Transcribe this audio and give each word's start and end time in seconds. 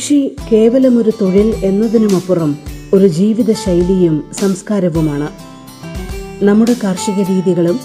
കൃഷി 0.00 0.36
കേവലം 0.52 0.98
ഒരു 0.98 1.12
തൊഴിൽ 1.20 1.54
എന്നതിനുമപ്പുറം 1.64 2.58
ഒരു 2.94 3.06
ജീവിത 3.08 3.52
ശൈലിയും 3.52 4.24
സംസ്കാരവുമാണ്. 4.40 5.28
നമ്മുടെ 6.44 6.76
കാർഷിക 6.82 7.14
രീതികളും 7.14 7.80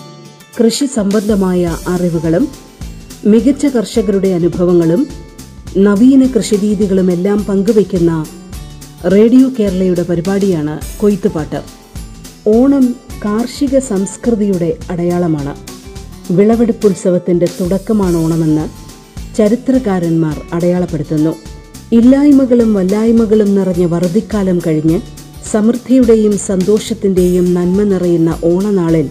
കൃഷി 0.59 0.85
സംബന്ധമായ 0.85 1.77
അറിവുകളും 1.87 2.47
മികച്ച 3.25 3.65
കർഷകരുടെ 3.65 4.27
അനുഭവങ്ങളും 4.27 5.07
നവീന 5.77 6.27
കൃഷിരീതികളും 6.27 7.11
എല്ലാം 7.11 7.43
പങ്കുവയ്ക്കുന്ന 7.43 8.25
റേഡിയോ 9.05 9.49
കേരളയുടെ 9.59 10.03
പരിപാടിയാണ് 10.03 10.79
കൊയ്ത്തുപാട്ട്. 10.97 11.63
ഓണം 12.47 12.95
കാർഷിക 13.25 13.79
സംസ്കൃതിയുടെ 13.79 14.77
അടയാളമാണ്. 14.89 15.55
വിളവെടുപ്പുത്സവത്തിന്റെ 16.31 17.45
തുടക്കമാണ് 17.61 18.17
ഓണമെന്ന് 18.17 18.69
ചരിത്രകാരന്മാർ 19.35 20.41
അടയാളപ്പെടുത്തുന്നു. 20.53 21.35
ഇല്ലായ്മകളും 21.91 22.73
വല്ലായ്മകളും 22.73 23.55
നിറഞ്ഞ 23.55 23.85
വറുതിക്കാലം 23.85 24.61
കഴിഞ്ഞ് 24.67 25.01
സമൃദ്ധിയുടെയും 25.51 26.37
സന്തോഷത്തിന്റെയും 26.37 27.53
നന്മ 27.53 27.83
നിറയുന്ന 27.83 28.37
ഓണനാളിൽ 28.43 29.09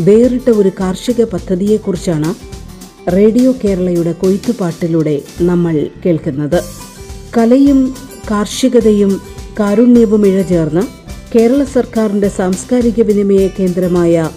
വേറിട്ട 0.00 0.50
ഒരു 0.50 0.70
കാർഷിക 0.80 1.24
പദ്ധതിയെക്കുറിച്ചാണ് 1.24 2.34
റേഡിയോ 3.08 3.54
കേരളയുടെ 3.64 4.12
കൊയ്ത്തുപാട്ടിലൂടെ 4.12 5.22
നമ്മൾ 5.40 5.90
കേൾക്കുന്നത്. 6.04 6.62
കലയും 7.36 7.94
കാർഷികതയും 8.30 9.20
കാരുണ്യവും 9.58 10.26
ഇഴചേർന്ന് 10.26 10.80
കേരള 11.34 11.64
സർക്കാരിന്റെ 11.64 12.28
സാംസ്കാരിക 12.28 13.02
വിനിമയ 13.02 13.48
കേന്ദ്രമായ 13.58 14.30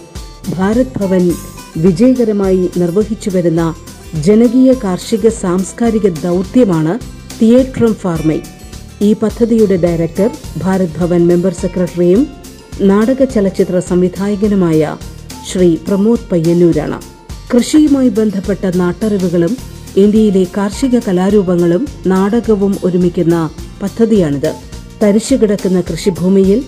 ഭാരത് 0.58 1.00
ഭവൻ 1.00 1.32
വിജയകരമായി 1.78 2.70
നിർവഹിച്ചു 2.78 3.32
വരുന്ന 3.34 3.74
ജനകീയ 4.16 4.74
കാർഷിക 4.84 5.28
സാംസ്കാരിക 5.28 6.08
ദൗത്യമാണ് 6.08 7.19
തിയേറ്ററും 7.40 7.94
ഫാർമൈ 7.94 8.40
ഈ 9.02 9.10
പദ്ധതിയുടെ 9.14 9.76
ഡയറക്ടർ 9.84 10.30
ഭാരത് 10.64 10.96
ഭവൻ 11.00 11.22
മെമ്പർ 11.28 11.54
സെക്രട്ടറിയും 11.54 12.22
നാടക 12.82 13.24
ചലച്ചിത്ര 13.34 13.80
സംവിധായകനുമായ 13.80 14.82
ശ്രീ 15.50 15.70
പ്രമോദ് 15.88 16.28
പയ്യന്നൂരാണ്. 16.32 17.00
കൃഷിയുമായി 17.52 18.10
ബന്ധപ്പെട്ട 18.10 18.66
നാട്ടറിവുകളും 18.76 19.54
ഇന്ത്യയിലെ 19.98 20.44
കാർഷിക 20.58 21.00
കലാരൂപങ്ങളും 21.00 21.84
നാടകവും 22.08 22.74
ഒരുമിക്കുന്ന 22.84 23.38
പദ്ധതിയാണിത്. 23.82 24.52
തരിച്ചു 25.02 25.36
കിടക്കുന്ന 25.36 25.80
കൃഷിഭൂമിയിൽ 25.90 26.60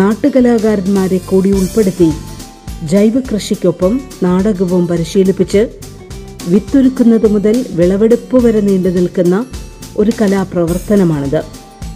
നാട്ടുകലാകാരന്മാരെ 0.00 1.20
കൂടി 1.30 1.50
ഉൾപ്പെടുത്തി 1.60 2.10
ജൈവ 2.92 3.20
കൃഷിക്കൊപ്പം 3.30 3.94
നാടകവും 4.22 4.86
പരിശീലിപ്പിച്ച് 4.86 5.62
വിത്തൊരുക്കുന്നത് 6.50 7.26
മുതൽ 7.26 7.56
വിളവെടുപ്പ് 7.78 8.36
വരെ 8.44 8.60
നീണ്ടു 8.60 8.88
നിൽക്കുന്ന 8.88 9.34
ഒരു 9.96 10.12
കലാപ്രവർത്തനമാണിത്. 10.20 11.42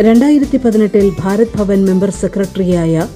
രണ്ടായിരത്തി 0.01 0.57
പതിനെട്ടിൽ 0.57 1.13
ഭാരത് 1.19 1.57
ഭവൻ 1.57 1.85
മെമ്പർ 1.85 2.11
സെക്രട്ടറിയായ 2.11 3.09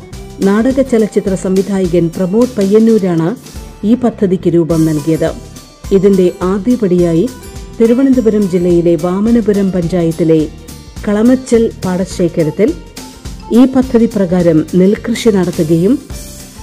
നാടക 0.44 0.80
ചലച്ചിത്ര 0.80 1.34
സംവിധായകൻ 1.34 2.10
പ്രമോദ് 2.16 2.56
പയ്യന്നൂരാണ് 2.58 3.36
ഈ 3.86 3.94
പദ്ധതിക്ക് 3.94 4.50
രൂപം 4.54 4.86
നൽകിയത്. 4.86 5.30
ഇതിന്റെ 5.92 6.32
ആദ്യപടിയായി 6.42 7.28
തിരുവനന്തപുരം 7.80 8.50
ജില്ലയിലെ 8.50 8.96
വാമനപുരം 9.02 9.72
പഞ്ചായത്തിലെ 9.72 10.48
കളമച്ചൽ 11.08 11.70
പാടശേഖരത്തിൽ 11.84 12.74
ഈ 13.52 13.64
പദ്ധതി 13.64 14.06
പ്രകാരം 14.16 14.66
നെൽകൃഷി 14.74 15.28
നടത്തുകയും 15.28 15.98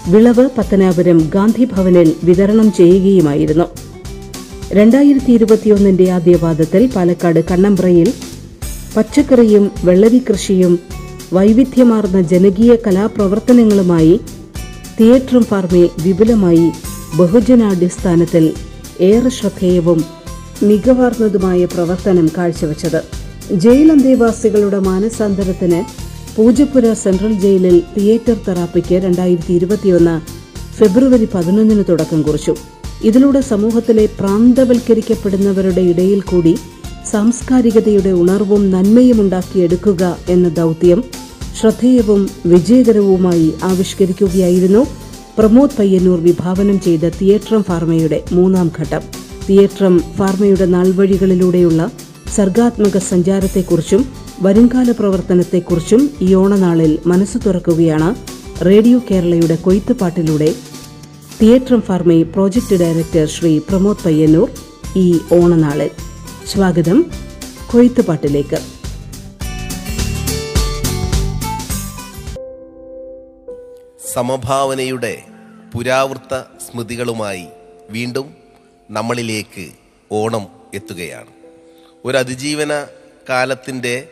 വിളവ് 0.07 0.49
പത്തനാപുരം 0.57 1.29
ഗാന്ധി 1.33 1.65
ഭവനിൽ 1.65 2.15
വിതരണം 2.23 2.73
ചെയ്യുകയുമായിരുന്നു. 2.73 3.84
രണ്ടായിരത്തി 4.73 5.31
ഇരുപത്തിയൊന്നിന്റെ 5.31 6.11
ആദ്യപാദത്തിൽ 6.11 6.89
പാലക്കാട് 6.95 7.43
കണ്ണമ്പ്രയിൽ 7.51 8.13
പച്ചക്കറിയും 8.95 9.71
വെള്ളരി 9.83 10.21
കൃഷിയും 10.29 10.79
വൈവിധ്യമാർന്ന 11.33 12.21
ജനകീയ 12.21 12.75
കലാപ്രവർത്തനങ്ങളുമായി 12.75 14.19
തിയേറ്ററും 14.99 15.43
ഫാർമെ 15.43 15.89
വിപുലമായി 16.03 16.71
ബഹുജനാടിസ്ഥാനത്തിൽ 17.15 18.53
ഏറെ 19.01 19.29
ശ്രദ്ധേയവും 19.29 20.05
മികവാർന്നതുമായ 20.63 21.65
പ്രവർത്തനം 21.65 22.31
കാഴ്ചവെച്ചത്. 22.37 23.03
ജയിൽ 23.51 23.91
അന്തേവാസികളുടെ 23.91 24.79
മാനസാന്തരത്തിന് 24.79 25.83
പൂജപ്പുര 26.35 26.93
സെൻട്രൽ 26.93 27.33
ജയിലിൽ 27.33 27.83
തിയേറ്റർ 27.97 28.35
തെറാപ്പിക്ക് 28.47 28.95
രണ്ടായിരത്തി 28.95 29.53
ഇരുപത്തിയൊന്ന് 29.53 30.44
ഫെബ്രുവരി 30.77 31.27
പതിനൊന്നിന് 31.33 31.83
തുടക്കം 31.89 32.21
കുറിച്ചു. 32.21 32.55
ഇതിലൂടെ 33.03 33.41
സമൂഹത്തിലെ 33.41 34.05
പ്രാന്തവൽക്കരിക്കപ്പെടുന്നവരുടെ 34.19 35.81
ഇടയിൽ 35.81 36.21
കൂടി 36.21 36.53
സാംസ്കാരികതയുടെ 37.11 38.09
ഉണർവും 38.09 38.71
നന്മയും 38.71 39.21
ഉണ്ടാക്കിയെടുക്കുക 39.21 40.17
എന്ന 40.29 40.49
ദൗത്യം 40.49 41.03
ശ്രദ്ധേയവും 41.59 42.29
വിജയകരവുമായി 42.45 43.53
ആവിഷ്കരിക്കുകയായിരുന്നു 43.63 44.81
പ്രമോദ് 45.37 45.77
പയ്യന്നൂർ 45.79 46.19
വിഭാവനം 46.19 46.81
ചെയ്ത 46.81 47.05
തിയേറ്ററും 47.21 47.63
ഫാർമയുടെ 47.63 48.23
മൂന്നാം 48.31 48.71
ഘട്ടം. 48.79 49.03
തിയേറ്ററും 49.49 50.03
ഫാർമയുടെ 50.17 50.65
നാൾവഴികളിലൂടെയുള്ള 50.65 51.89
സർഗാത്മക 52.35 52.97
സഞ്ചാരത്തെക്കുറിച്ചും 52.97 54.01
വരുംകാല 54.41 54.91
പ്രവർത്തനത്തെക്കുറിച്ചും 54.91 56.09
ഈ 56.21 56.33
ഓണനാളിൽ 56.33 56.99
മനസ്സു 57.05 57.37
തുറക്കുകയാണ് 57.37 58.09
റേഡിയോ 58.61 58.99
കേരളയുടെ 59.11 59.55
കൊയ്ത്തുപാട്ടിലൂടെ 59.55 60.55
തിയേറ്റർ 61.41 61.79
ഫാർമി 61.79 62.23
പ്രോജക്ട് 62.23 62.75
ഡയറക്ടർ 62.75 63.27
ശ്രീ 63.27 63.57
പ്രമോദ് 63.57 64.03
പയ്യന്നൂർ 64.05 64.51
ഈ 64.95 65.19
ഓണനാളിൽ. 65.33 65.89
സ്വാഗതം 66.47 67.11
കൊയ്ത്തുപാട്ടിലേക്ക്. 67.67 68.57
സമഭാവനയുടെ 74.13 75.23
പുരാവൃത്ത 75.73 76.41
സ്മൃതികളുമായി 76.41 77.45
വീണ്ടും 77.89 78.33
നമ്മളിലേക്ക് 78.91 79.72
ഓണം 80.11 80.47
എത്തുകയാണ്. 80.73 81.29
ഒരു 82.05 82.17
അതിജീവന 82.17 82.85
കാലത്തിന്റെ 83.29 84.07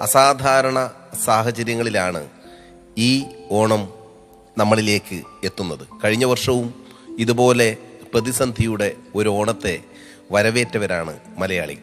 അസാധാരണ 0.00 0.90
സാഹചര്യങ്ങളിലാണ് 1.24 2.26
ഈ 2.98 3.24
ഓണം 3.50 3.88
നമ്മളിലേക്ക് 4.58 5.22
എത്തുന്നത്. 5.44 5.88
കഴിഞ്ഞ 6.04 6.24
വർഷവും 6.24 6.74
ഇതുപോലെ 7.18 7.76
പ്രതിസന്ധിയുടെ 8.14 8.94
ഒരു 9.14 9.28
ഓണത്തെ 9.28 9.80
വരവേറ്റവരാണ് 10.32 11.18
മലയാളികൾ. 11.38 11.82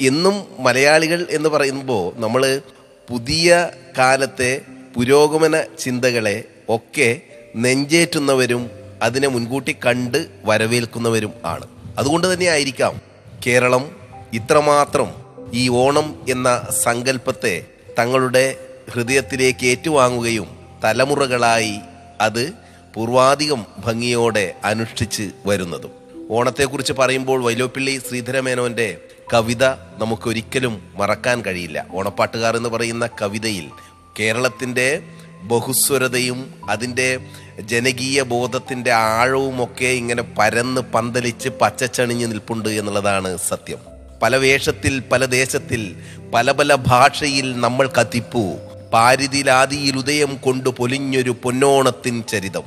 എന്നും 0.00 0.44
മലയാളികൾ 0.58 1.26
എന്ന് 1.30 1.48
പറയുമ്പോൾ 1.48 2.20
നമ്മൾ 2.20 2.60
പുതിയ 3.08 3.70
കാലത്തെ 3.98 4.60
പുരോഗമന 4.94 5.62
ചിന്തകളെ 5.78 6.44
ഒക്കെ 6.68 7.20
നെഞ്ചേറ്റുന്നവരും 7.56 8.70
അതിനെ 9.02 9.28
മുൻകൂട്ടി 9.28 9.76
കണ്ട് 9.86 10.26
വരവേൽക്കുന്നവരും 10.44 11.32
ആണ്. 11.44 11.66
അതുകൊണ്ട് 11.98 12.32
തന്നെ 12.32 12.46
ആയിരിക്കാം 12.46 13.00
കേരളം 13.46 13.96
ഇത്രമാത്രം 14.32 15.14
ഈ 15.52 15.68
ഓണം 15.68 16.22
എന്ന 16.28 16.68
സങ്കല്പത്തെ 16.70 17.66
തങ്ങളുടെ 17.98 18.56
ഹൃദയത്തിലേക്ക് 18.92 19.66
ഏറ്റുവാങ്ങുകയും 19.66 20.58
തലമുറകളായി 20.84 21.74
അത് 22.20 22.52
പൂർവാധികം 22.94 23.66
ഭംഗിയോടെ 23.78 24.54
അനുഷ്ഠിച്ച് 24.64 25.30
വരുന്നതും. 25.46 25.90
ഓണത്തെക്കുറിച്ച് 26.30 26.92
പറയുമ്പോൾ 26.92 27.42
വൈലോപ്പിള്ളി 27.42 28.00
ശ്രീധരമേനോന്റെ 28.08 28.96
കവിത 29.32 29.64
നമുക്കൊരിക്കലും 29.98 30.82
മറക്കാൻ 30.96 31.42
കഴിയില്ല. 31.42 31.86
ഓണപ്പാട്ടുകാർ 31.92 32.56
എന്ന് 32.56 32.68
പറയുന്ന 32.68 33.08
കവിതയിൽ 33.22 33.68
കേരളത്തിന്റെ 34.20 35.02
ബഹുസ്വരതയും 35.42 36.54
അതിന്റെ 36.70 37.18
ജനകീയ 37.60 38.22
ബോധത്തിന്റെ 38.22 38.92
ആഴവുമൊക്കെ 38.92 39.84
ഇങ്ങനെ 39.84 40.24
പരന്ന് 40.38 40.80
പന്തലിച്ച് 40.80 41.48
പച്ചച്ചണിഞ്ഞ് 41.48 42.26
നിൽപ്പുണ്ട് 42.26 42.68
എന്നുള്ളതാണ് 42.68 43.36
സത്യം. 43.36 43.78
പല 44.22 44.36
വേഷത്തിൽ 44.36 45.00
പല 45.00 45.24
ദേശത്തിൽ 45.24 45.96
പല 46.34 46.50
പല 46.50 46.74
ഭാഷയിൽ 46.74 47.60
നമ്മൾ 47.60 47.90
കത്തിപ്പൂ. 48.00 48.56
പാരിതിലാദിയിൽ 48.92 49.96
ഉദയം 49.96 50.36
കൊണ്ടു 50.36 50.70
പൊലിഞ്ഞൊരു 50.70 51.36
പൊന്നോണത്തിൻ 51.42 52.22
ചരിതം. 52.22 52.62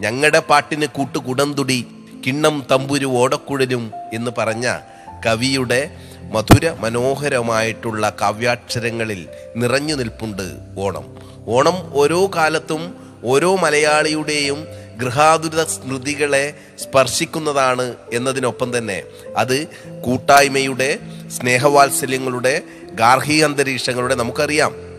ഞങ്ങളുടെ 0.00 0.38
പാട്ടിന് 0.38 0.86
കൂട്ടുകുടന്തുടി 0.86 1.86
കിണ്ണം 2.26 2.66
തമ്പുരു 2.70 3.06
ഓടക്കുഴലും 3.06 3.92
എന്ന് 4.12 4.30
പറഞ്ഞ 4.38 4.78
കവിയുടെ 5.26 5.96
മധുര 6.32 6.72
മനോഹരമായിട്ടുള്ള 6.72 8.16
കാവ്യാക്ഷരങ്ങളിൽ 8.20 9.28
നിറഞ്ഞു 9.56 9.94
നിൽപ്പുണ്ട് 9.94 10.46
ഓണം. 10.78 11.04
ഓണം 11.46 11.94
ഓരോ 11.94 12.30
കാലത്തും 12.36 12.94
ഓരോ 13.24 13.56
മലയാളിയുടെയും 13.56 14.66
ഗൃഹാതുര 14.96 15.62
സ്മൃതികളെ 15.64 16.54
സ്പർശിക്കുന്നതാണ് 16.82 17.94
എന്നതിനൊപ്പം 18.12 18.78
തന്നെ 18.78 19.02
അത് 19.36 19.66
കൂട്ടായ്മയുടെ 20.04 20.98
സ്നേഹവാത്സല്യങ്ങളുടെ 21.28 22.62
ഗാർഹിക 22.92 23.44
അന്തരീക്ഷങ്ങളുടെ 23.44 24.14
നമുക്കറിയാം. 24.14 24.93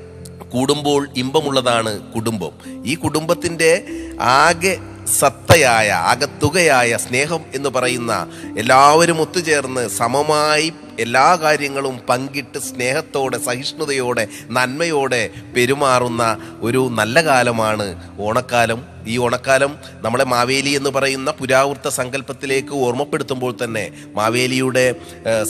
കൂടുമ്പോൾ 0.52 1.08
ഇമ്പമുള്ളതാണ് 1.18 2.12
കുടുംബം. 2.12 2.84
ഈ 2.86 2.96
കുടുംബത്തിന്റെ 2.96 3.86
ആകെ 4.22 4.78
സത്തയായ 5.20 5.92
ആകത്തുകയായ 5.92 6.98
സ്നേഹം 6.98 7.40
എന്ന് 7.56 7.70
പറയുന്ന 7.70 8.28
എല്ലാവരും 8.58 9.22
ഒത്തുചേർന്ന് 9.22 9.88
സമമായി 9.88 10.74
എല്ലാ 11.00 11.36
കാര്യങ്ങളും 11.36 12.00
പങ്കിട്ട് 12.10 12.60
സ്നേഹത്തോടെ 12.60 13.38
സഹിഷ്ണുതയോടെ 13.38 14.28
നന്മയോടെ 14.50 15.30
പെരുമാറുന്ന 15.56 16.38
ഒരു 16.62 16.90
നല്ല 16.92 17.24
കാലമാണ് 17.24 18.12
ഓണക്കാലം. 18.20 18.95
ഈ 19.08 19.18
ഓണക്കാലം 19.18 19.72
നമ്മളെ 20.02 20.24
മാവേലി 20.24 20.70
എന്ന് 20.70 20.90
പറയുന്ന 20.90 21.32
പുരാവൃത്ത 21.32 21.88
സങ്കല്പത്തിലേക്ക് 22.00 22.74
ഓർമ്മപ്പെടുത്തുമ്പോൾ 22.86 23.54
തന്നെ 23.64 23.86
മാവേലിയുടെ 24.14 24.86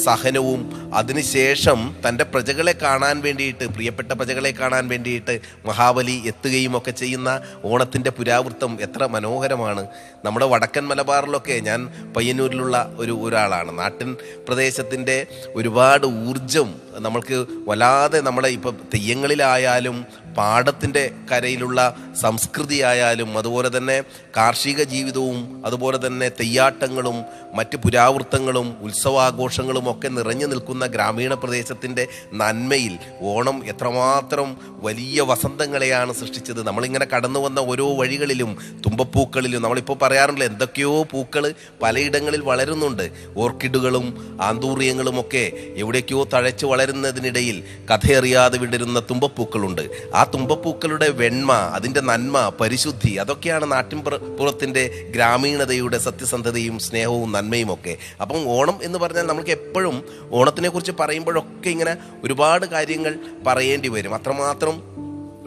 സഹനവും 0.06 0.62
അതിനുശേഷം 0.94 1.80
തന്റെ 2.08 2.24
പ്രജകളെ 2.24 2.74
കാണാൻ 2.84 3.16
വേണ്ടിയിട്ട് 3.22 3.66
പ്രിയപ്പെട്ട 3.76 4.12
പ്രജകളെ 4.12 4.52
കാണാൻ 4.52 4.88
വേണ്ടിയിട്ട് 4.88 5.34
മഹാബലി 5.66 6.16
എത്തുകയും 6.26 6.78
ഒക്കെ 6.78 6.92
ചെയ്യുന്ന 6.92 7.30
ഓണത്തിന്റെ 7.64 8.10
പുരാവൃത്തം 8.10 8.72
എത്ര 8.82 9.06
മനോഹരമാണ്. 9.06 9.84
നമ്മുടെ 10.26 10.46
വടക്കൻ 10.46 10.84
മലബാറിലൊക്കെ 10.88 11.56
ഞാൻ 11.60 11.80
പയ്യന്നൂരിലുള്ള 12.18 12.76
ഒരു 12.98 13.14
ഒരാളാണ്. 13.26 13.72
നാട്ടിൻ 13.80 14.10
പ്രദേശത്തിന്റെ 14.48 15.18
ഒരുപാട് 15.56 16.06
ഊർജം 16.28 16.70
നമ്മൾക്ക് 17.06 17.38
വല്ലാതെ 17.70 18.20
നമ്മളെ 18.22 18.50
ഇപ്പം 18.50 18.76
തെയ്യങ്ങളിലായാലും 18.94 19.98
പാടത്തിന്റെ 20.38 21.12
കരയിലുള്ള 21.32 21.96
സംസ്കൃതിയായാലും 22.22 23.38
അതുപോലെ 23.38 23.78
തന്നെ 23.78 24.02
കാർഷിക 24.38 24.84
ജീവിതവും 24.84 25.66
അതുപോലെ 25.66 26.08
തന്നെ 26.08 26.30
തെയ്യാട്ടങ്ങളും 26.30 27.24
മറ്റ് 27.54 27.78
പുരാവൃത്തങ്ങളും 27.78 28.78
ഉത്സവാഘോഷങ്ങളും 28.82 29.92
ഒക്കെ 29.92 30.08
നിറഞ്ഞു 30.08 30.46
നിൽക്കുന്ന 30.46 30.86
ഗ്രാമീണ 30.86 31.34
പ്രദേശത്തിന്റെ 31.34 32.08
നന്മയിൽ 32.34 32.98
ഓണം 33.22 33.66
എത്രമാത്രം 33.66 34.58
വലിയ 34.70 35.22
വസന്തങ്ങളെയാണ് 35.22 36.14
സൃഷ്ടിച്ചത്. 36.14 36.68
നമ്മളിങ്ങനെ 36.68 37.06
കടന്നു 37.06 37.40
വന്ന 37.40 37.60
ഓരോ 37.60 37.96
വഴികളിലും 37.96 38.58
തുമ്പപ്പൂക്കളിലും 38.86 39.62
നമ്മളിപ്പോൾ 39.62 39.94
പറയാറുണ്ടല്ലോ 39.94 40.46
എന്തൊക്കെയോ 40.46 41.04
പൂക്കൾ 41.04 41.54
പലയിടങ്ങളിൽ 41.82 42.42
വളരുന്നുണ്ട്. 42.42 43.12
ഓർക്കിഡുകളും 43.38 44.38
ആന്തൂറിയങ്ങളും 44.42 45.20
ഒക്കെ 45.20 45.52
എവിടേക്കോ 45.76 46.24
തഴച്ചു 46.24 46.66
വളരുന്നതിനിടയിൽ 46.66 47.64
കഥയറിയാതെ 47.94 48.58
വിടരുന്ന 48.58 49.00
തുമ്പപ്പൂക്കളുണ്ട്. 49.00 50.12
ആ 50.16 50.25
തുമ്പപ്പൂക്കളുടെ 50.34 51.10
വെണ്മ 51.10 51.52
അതിന്റെ 51.52 52.02
നന്മ 52.02 52.52
പരിശുദ്ധി 52.62 53.12
അതൊക്കെയാണ് 53.12 53.72
നാട്ടിൻപുറത്തിന്റെ 53.72 55.08
ഗ്രാമീണതയുടെ 55.10 55.98
സത്യസന്ധതയും 55.98 56.80
സ്നേഹവും 56.80 57.32
നന്മയും 57.32 57.74
ഒക്കെ. 57.74 57.98
അപ്പം 58.22 58.48
ഓണം 58.48 58.80
എന്ന് 58.84 59.00
പറഞ്ഞാൽ 59.00 59.24
നമുക്ക് 59.24 59.50
എപ്പോഴും 59.50 60.04
ഓണത്തിനെക്കുറിച്ച് 60.32 60.92
പറയുമ്പോഴൊക്കെ 61.00 61.70
ഇങ്ങനെ 61.70 61.98
ഒരുപാട് 62.24 62.66
കാര്യങ്ങൾ 62.66 63.20
പറയേണ്ടി 63.48 63.88
വരും. 63.88 64.16
അത്രമാത്രം 64.16 64.95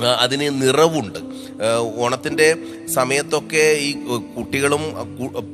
അതിന് 0.05 0.63
നിറവുണ്ട്. 0.63 1.21
ഓണത്തിന്റെ 1.97 2.57
സമയത്തൊക്കെ 2.95 3.65
ഈ 3.81 3.91
കുട്ടികളും 4.37 4.83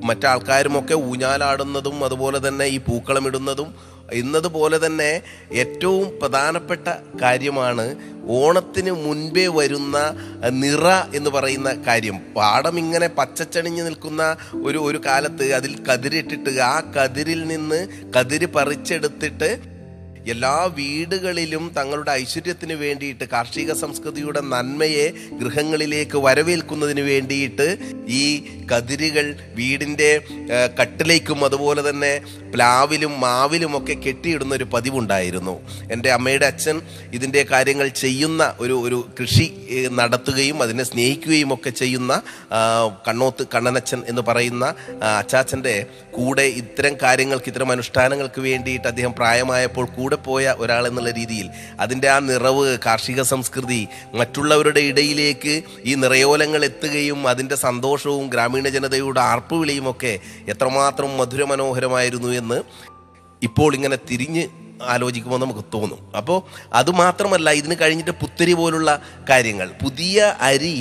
മറ്റാൾക്കാരുമൊക്കെ 0.05 0.94
ഊഞ്ഞാലാടുന്നതും 0.94 2.05
അതുപോലെ 2.05 2.49
തന്നെ 2.49 2.64
ഈ 2.64 2.79
പൂക്കളമിടുന്നതും 2.79 3.94
ഇന്നതുപോലെ 4.12 4.87
തന്നെ 4.87 5.23
ഏറ്റവും 5.52 6.19
പ്രധാനപ്പെട്ട 6.20 6.88
കാര്യമാണ് 7.23 7.96
ഓണത്തിന് 8.29 8.91
മുൻപേ 8.91 9.46
വരുന്ന 9.46 9.96
നിറ 10.50 10.87
എന്ന് 11.14 11.31
പറയുന്ന 11.31 11.70
കാര്യം. 11.87 12.17
പാടം 12.37 12.79
ഇങ്ങനെ 12.79 13.08
പച്ചച്ചണിഞ്ഞ് 13.08 13.82
നിൽക്കുന്ന 13.87 14.37
ഒരു 14.62 14.79
ഒരു 14.79 15.00
കാലത്ത് 15.06 15.52
അതിൽ 15.52 15.73
കതിരിട്ടിട്ട് 15.88 16.61
ആ 16.61 16.75
കതിരിൽ 16.96 17.44
നിന്ന് 17.46 17.88
കതിര് 18.17 18.46
പറിച്ചെടുത്തിട്ട് 18.46 19.73
എല്ലാ 20.26 20.52
വീടുകളിലും 20.76 21.64
തങ്ങളുടെ 21.76 22.10
ഐശ്വര്യത്തിന് 22.20 22.74
വേണ്ടിയിട്ട് 22.74 23.24
കാർഷിക 23.30 23.72
സംസ്കൃതിയുടെ 23.74 24.40
നന്മയെ 24.46 25.06
ഗൃഹങ്ങളിലേക്ക് 25.40 26.18
വരവേൽക്കുന്നതിന് 26.18 27.04
വേണ്ടിയിട്ട് 27.10 27.66
ഈ 28.14 28.24
കതിരുകൾ 28.72 29.26
വീടിന്റെ 29.55 30.11
കട്ടിലേക്കും 30.81 31.44
അതുപോലെ 31.44 31.90
തന്നെ 31.90 32.12
പ്ലാവിലും 32.55 33.20
മാവിലും 33.20 33.76
ഒക്കെ 33.78 33.94
കെട്ടിയിടുന്ന 33.94 34.55
ഒരു 34.55 34.66
പതിവുണ്ടായിരുന്നു. 34.75 35.61
എന്റെ 35.90 36.11
അമ്മയുടെ 36.11 36.46
അച്ഛൻ 36.46 36.81
ഇതിന്റെ 37.12 37.43
കാര്യങ്ങൾ 37.52 37.88
ചെയ്യുന്ന 37.88 38.55
ഒരു 38.58 38.75
ഒരു 38.87 38.99
കൃഷി 39.19 39.46
നടത്തുകയും 39.90 40.62
അതിനെ 40.62 40.84
സ്നേഹിക്കുകയും 40.84 41.52
ഒക്കെ 41.52 41.70
ചെയ്യുന്ന 41.70 42.12
കണ്ണോത്ത് 43.08 43.46
കണ്ണനച്ചൻ 43.55 44.02
എന്ന് 44.08 44.22
പറയുന്ന 44.22 44.64
അച്ചാച്ചന്റെ 45.19 45.75
കൂടെ 46.12 46.43
ഇത്തരം 46.43 46.96
കാര്യങ്ങൾക്ക് 47.02 47.49
ഇത്തരം 47.49 47.72
അനുഷ്ഠാനങ്ങൾക്ക് 47.72 48.40
വേണ്ടിയിട്ട് 48.40 48.87
അദ്ദേഹം 48.88 49.12
പ്രായമായപ്പോൾ 49.12 49.87
കൂടെ 49.96 50.17
പോയ 50.17 50.55
ഒരാൾ 50.58 50.87
എന്നുള്ള 50.87 51.10
രീതിയിൽ 51.10 51.49
അതിന്റെ 51.81 52.08
ആ 52.08 52.19
നിറവ് 52.19 52.78
കാർഷിക 52.87 53.22
സംസ്കൃതി 53.22 53.88
മറ്റുള്ളവരുടെ 54.14 54.81
ഇടയിലേക്ക് 54.81 55.62
ഈ 55.84 55.94
നിറയോലങ്ങൾ 55.94 56.64
എത്തുകയും 56.64 57.28
അതിന്റെ 57.28 57.56
സന്തോഷവും 57.56 58.28
ഗ്രാമീണ 58.28 58.52
ജനതയുടെ 58.62 59.20
ആർപ്പുവിളിയുമൊക്കെ 59.20 60.18
എത്രമാത്രം 60.48 61.16
മധുരമനോഹരമായിരുന്നു 61.16 62.28
എന്ന് 62.28 62.62
ഇപ്പോൾ 63.42 63.74
ഇങ്ങനെ 63.74 63.98
തിരിഞ്ഞ് 64.10 64.63
ആലോചിക്കുമ്പോൾ 64.82 65.40
നമുക്ക് 65.40 65.64
തോന്നും. 65.74 65.98
അപ്പോൾ 66.16 66.38
അതുമാത്രമല്ല 66.72 67.50
ഇതിന് 67.50 67.74
കഴിഞ്ഞിട്ട് 67.80 68.10
പുത്തരി 68.10 68.52
പോലുള്ള 68.52 68.90
കാര്യങ്ങൾ. 69.30 69.72
പുതിയ 69.82 70.18
അരി 70.40 70.74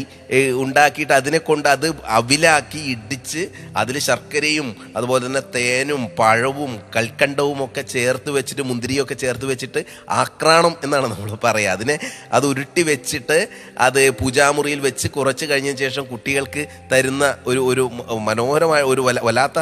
ഉണ്ടാക്കിയിട്ട് 0.56 1.14
അതിനെ 1.14 1.38
കൊണ്ട് 1.38 1.70
അത് 1.70 1.88
അവിലാക്കി 2.10 2.78
ഇടിച്ച് 2.78 3.42
അതിൽ 3.78 4.00
ശർക്കരയും 4.00 4.68
അതുപോലെ 4.98 5.26
തന്നെ 5.26 5.40
തേനും 5.56 6.10
പഴവും 6.20 6.80
കൽക്കണ്ടവും 6.96 7.64
ഒക്കെ 7.66 7.82
ചേർത്ത് 7.82 8.32
വെച്ചിട്ട് 8.32 8.62
മുന്തിരിയൊക്കെ 8.62 9.14
ചേർത്ത് 9.14 9.46
വെച്ചിട്ട് 9.46 9.86
ആക്രാണം 10.10 10.76
എന്നാണ് 10.84 11.08
നമ്മൾ 11.08 11.38
പറയുക 11.44 11.70
അതിനെ 11.70 12.00
അത് 12.32 12.48
ഉരുട്ടി 12.48 12.84
വെച്ചിട്ട് 12.84 13.38
അത് 13.78 14.10
പൂജാമുറിയിൽ 14.12 14.80
വെച്ച് 14.80 15.08
കുറച്ച് 15.08 15.46
കഴിഞ്ഞതിന് 15.46 15.78
ശേഷം 15.78 16.06
കുട്ടികൾക്ക് 16.06 16.64
തരുന്ന 16.92 17.36
ഒരു 17.48 17.60
ഒരു 17.66 17.84
മനോഹരമായ 18.20 18.84
ഒരു 18.84 19.02
വല- 19.02 19.24
വല്ലാത്ത 19.24 19.60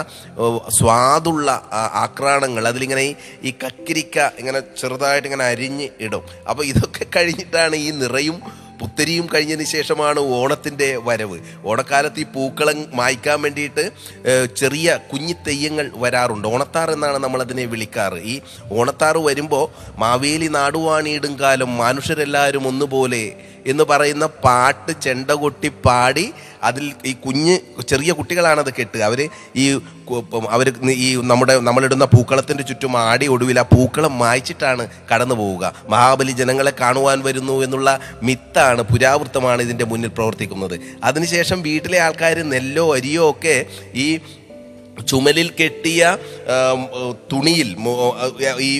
സ്വാദുള്ള 0.69 1.49
ആക്രാണങ്ങൾ. 1.73 2.67
അതിലിങ്ങനെ 2.67 3.01
ഈ 3.01 3.15
ഈ 3.43 3.51
ഇങ്ങനെ 4.39 4.59
ചെറുതായിട്ട് 4.81 5.27
ഇങ്ങനെ 5.29 5.45
അരിഞ്ഞ് 5.51 5.87
ഇടും. 6.07 6.25
അപ്പോൾ 6.49 6.63
ഇതൊക്കെ 6.71 7.05
കഴിഞ്ഞിട്ടാണ് 7.15 7.75
ഈ 7.85 7.91
നിറയും 8.01 8.37
പുത്തരിയും 8.81 9.25
കഴിഞ്ഞതിന് 9.33 9.65
ശേഷമാണ് 9.71 10.19
ഓണത്തിന്റെ 10.37 10.87
വരവ്. 11.07 11.35
ഓണക്കാലത്ത് 11.69 12.19
ഈ 12.19 12.25
പൂക്കളം 12.35 12.77
മായ്ക്കാൻ 12.99 13.37
വേണ്ടിയിട്ട് 13.41 13.83
ചെറിയ 14.61 14.87
കുഞ്ഞി 15.11 15.35
തെയ്യങ്ങൾ 15.47 15.85
വരാറുണ്ട്. 16.03 16.47
ഓണത്താർ 16.53 16.91
എന്നാണ് 16.91 17.19
നമ്മളതിനെ 17.25 17.65
വിളിക്കാറ്. 17.73 18.19
ഈ 18.33 18.35
ഓണത്താർ 18.77 19.17
വരുമ്പോൾ 19.27 19.65
മാവേലി 20.03 20.49
നാടുവാണിയിടും 20.57 21.35
കാലം 21.43 21.71
മനുഷ്യരെല്ലാവരും 21.83 22.65
ഒന്നുപോലെ 22.71 23.23
എന്ന് 23.71 23.83
പറയുന്ന 23.89 24.25
പാട്ട് 24.45 24.91
ചെണ്ട 25.05 25.31
കൊട്ടി 25.43 25.69
പാടി 25.85 26.25
അതിൽ 26.63 26.85
ഈ 27.09 27.13
കുഞ്ഞ് 27.25 27.55
ചെറിയ 27.91 28.11
കുട്ടികളാണത് 28.19 28.71
കെട്ടുക. 28.79 29.01
അവർ 29.09 29.21
ഈ 29.63 29.65
അവർ 30.55 30.67
ഈ 31.05 31.07
നമ്മുടെ 31.31 31.53
നമ്മളിടുന്ന 31.67 32.05
പൂക്കളത്തിന്റെ 32.13 32.63
ചുറ്റും 32.69 32.93
ആടി 32.97 33.27
ഒടുവിൽ 33.35 33.59
ആ 33.63 33.65
പൂക്കളം 33.75 34.13
മായ്ച്ചിട്ടാണ് 34.23 34.83
കടന്നു 35.11 35.35
പോവുക. 35.35 35.73
മഹാബലി 35.93 36.35
ജനങ്ങളെ 36.41 36.73
കാണുവാൻ 36.81 37.19
വരുന്നു 37.27 37.55
എന്നുള്ള 37.67 37.89
മിത്താണ് 38.29 38.83
പുരാവൃത്തമാണ് 38.91 39.61
ഇതിന്റെ 39.67 39.87
മുന്നിൽ 39.93 40.13
പ്രവർത്തിക്കുന്നത്. 40.19 40.75
അതിനുശേഷം 41.09 41.61
വീട്ടിലെ 41.69 41.99
ആൾക്കാർ 42.07 42.37
നെല്ലോ 42.53 42.85
അരിയോ 42.97 43.25
ഒക്കെ 43.31 43.57
ഈ 44.05 44.07
ചുമലിൽ 45.09 45.47
കെട്ടിയ 45.59 46.01
തുണിയിൽ 47.31 47.69
ഈ 48.67 48.71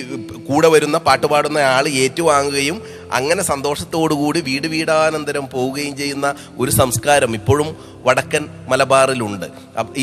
കൂടെ 0.48 0.68
വരുന്ന 0.74 0.96
പാട്ടുപാടുന്ന 1.06 1.58
ആൾ 1.76 1.84
ഏറ്റുവാങ്ങുകയും 2.02 2.76
അങ്ങനെ 3.12 3.42
സന്തോഷത്തോടുകൂടി 3.42 4.40
വീട് 4.40 4.66
വീടാനന്തരം 4.66 5.46
പോവുകയും 5.46 5.94
ചെയ്യുന്ന 5.96 6.28
ഒരു 6.58 6.72
സംസ്കാരം 6.72 7.32
ഇപ്പോഴും 7.34 7.70
വടക്കൻ 8.06 8.44
മലബാറിലുണ്ട്. 8.68 9.46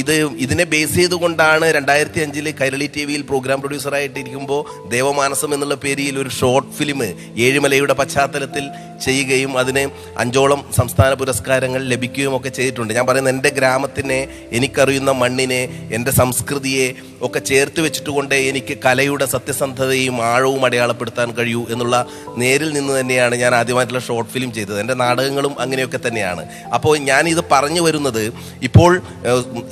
ഇത് 0.01 0.13
ഇതിനെ 0.45 0.65
ബേസ് 0.73 0.95
ചെയ്തുകൊണ്ടാണ് 0.95 1.65
രണ്ടായിരത്തി 1.77 2.19
അഞ്ചിൽ 2.25 2.47
കൈരളി 2.61 2.89
ടി 2.95 3.03
വിയിൽ 3.05 3.23
പ്രോഗ്രാം 3.29 3.59
പ്രൊഡ്യൂസറായിട്ടിരിക്കുമ്പോൾ 3.61 4.61
ദേവമാനസം 4.89 5.53
എന്നുള്ള 5.53 5.75
പേരിൽ 5.85 6.19
ഒരു 6.23 6.31
ഷോർട്ട് 6.39 6.71
ഫിലിം 6.77 6.99
ഏഴുമലയുടെ 7.45 7.93
പശ്ചാത്തലത്തിൽ 7.93 8.65
ചെയ്യുകയും 9.05 9.51
അതിന് 9.57 9.83
അഞ്ചോളം 10.17 10.61
സംസ്ഥാന 10.77 11.11
പുരസ്കാരങ്ങൾ 11.13 11.81
ലഭിക്കുകയും 11.91 12.33
ഒക്കെ 12.37 12.49
ചെയ്തിട്ടുണ്ട്. 12.49 12.93
ഞാൻ 12.93 13.05
പറയുന്നത് 13.07 13.33
എന്റെ 13.35 13.49
ഗ്രാമത്തിനെ 13.49 14.19
എനിക്കറിയുന്ന 14.51 15.11
മണ്ണിനെ 15.21 15.61
എന്റെ 15.91 16.11
സംസ്കൃതിയെ 16.11 16.87
ഒക്കെ 17.21 17.39
ചേർത്ത് 17.39 17.79
വെച്ചിട്ടുകൊണ്ട് 17.81 18.35
എനിക്ക് 18.49 18.77
കലയുടെ 18.85 19.25
സത്യസന്ധതയും 19.25 20.17
ആഴവും 20.31 20.65
അടയാളപ്പെടുത്താൻ 20.65 21.29
കഴിയൂ 21.37 21.61
എന്നുള്ള 21.69 21.95
നേരിൽ 22.37 22.69
നിന്ന് 22.73 22.99
തന്നെയാണ് 22.99 23.35
ഞാൻ 23.35 23.55
ആദ്യമായിട്ടുള്ള 23.55 24.01
ഷോർട്ട് 24.07 24.31
ഫിലിം 24.31 24.53
ചെയ്തത്. 24.53 24.79
എന്റെ 24.79 24.93
നാടകങ്ങളും 24.93 25.55
അങ്ങനെയൊക്കെ 25.59 25.99
തന്നെയാണ്. 26.07 26.45
അപ്പോൾ 26.73 26.97
ഞാൻ 27.09 27.29
ഇത് 27.29 27.41
പറഞ്ഞു 27.51 27.81
വരുന്നത്. 27.89 28.23
ഇപ്പോൾ 28.67 28.91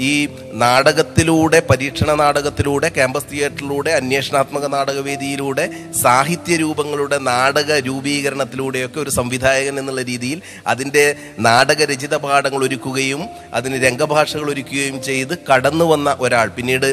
ഈ 0.10 0.14
നാടകത്തിലൂടെ 0.64 1.60
പരീക്ഷണ 1.70 2.12
നാടകത്തിലൂടെ 2.24 2.90
ക്യാമ്പസ് 2.98 3.32
തിയേറ്ററിലൂടെ 3.32 3.92
അന്വേഷണാത്മക 4.02 4.66
നാടകവേദിയിലൂടെ 4.76 5.66
സാഹിത്യ 6.04 6.56
രൂപങ്ങളുടെ 6.64 7.20
നാടക 7.32 7.80
രൂപീകരണത്തിലൂടെയൊക്കെ 7.88 9.00
ഒരു 9.06 9.14
സംവിധായകൻ 9.20 9.76
എന്നുള്ള 9.80 10.04
രീതിയിൽ 10.12 10.42
അതിന്റെ 10.68 11.06
നാടകരചിത 11.40 12.16
പാഠങ്ങൾ 12.26 12.64
ഒരുക്കുകയും 12.68 13.24
അതിന് 13.54 13.78
രംഗഭാഷകൾ 13.86 14.48
ഒരുക്കുകയും 14.54 14.98
ചെയ്ത് 15.04 15.36
കടന്നു 15.50 15.86
വന്ന 15.86 16.10
ഒരാൾ. 16.20 16.48
പിന്നീട് 16.58 16.90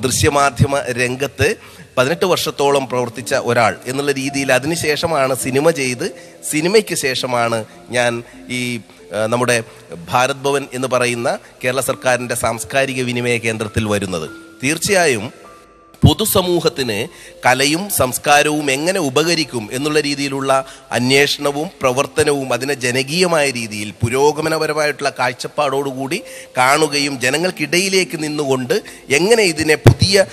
ദൃശ്യമാധ്യമ 0.00 0.74
രംഗത്ത് 1.02 1.48
പതിനെട്ട് 1.96 2.24
വർഷത്തോളം 2.24 2.86
പ്രവർത്തിച്ച 2.86 3.34
ഒരാൾ 3.34 3.76
എന്നുള്ള 3.86 4.12
രീതിയിൽ 4.12 4.52
അതിനുശേഷമാണ് 4.52 5.34
സിനിമ 5.34 5.70
ചെയ്ത് 5.70 6.06
സിനിമയ്ക്ക് 6.50 6.94
ശേഷമാണ് 6.94 7.64
ഞാൻ 7.90 8.22
ഈ 8.48 8.80
നമ്മുടെ 9.28 9.62
ഭാരത് 10.08 10.44
ഭവൻ 10.44 10.64
എന്ന് 10.74 10.88
പറയുന്ന 10.88 11.38
കേരള 11.64 11.80
സർക്കാരിന്റെ 11.80 12.34
സാംസ്കാരിക 12.34 13.02
വിനിമയ 13.02 13.38
കേന്ദ്രത്തിൽ 13.38 13.84
വരുന്നത്. 13.84 14.28
തീർച്ചയായും 14.62 15.32
പൊതുസമൂഹത്തിന് 16.04 16.96
കലയും 17.46 17.90
സംസ്കാരവും 17.90 18.70
എങ്ങനെ 18.70 19.00
ഉപകരിക്കും 19.00 19.68
എന്നുള്ള 19.72 20.00
രീതിയിലുള്ള 20.00 20.50
അന്വേഷണവും 20.92 21.68
പ്രവർത്തനവും 21.80 22.52
അതിനെ 22.52 22.74
ജനകീയമായ 22.74 23.50
രീതിയിൽ 23.50 23.90
പുരോഗമനപരമായിട്ടുള്ള 24.00 25.12
കാഴ്ചപ്പാടോടുകൂടി 25.18 26.22
കാണുകയും 26.58 27.20
ജനങ്ങൾക്കിടയിലേക്ക് 27.20 28.22
നിന്നുകൊണ്ട് 28.22 28.74
എങ്ങനെ 29.10 29.42
ഇതിനെ 29.42 29.74
പുതിയ 29.74 30.26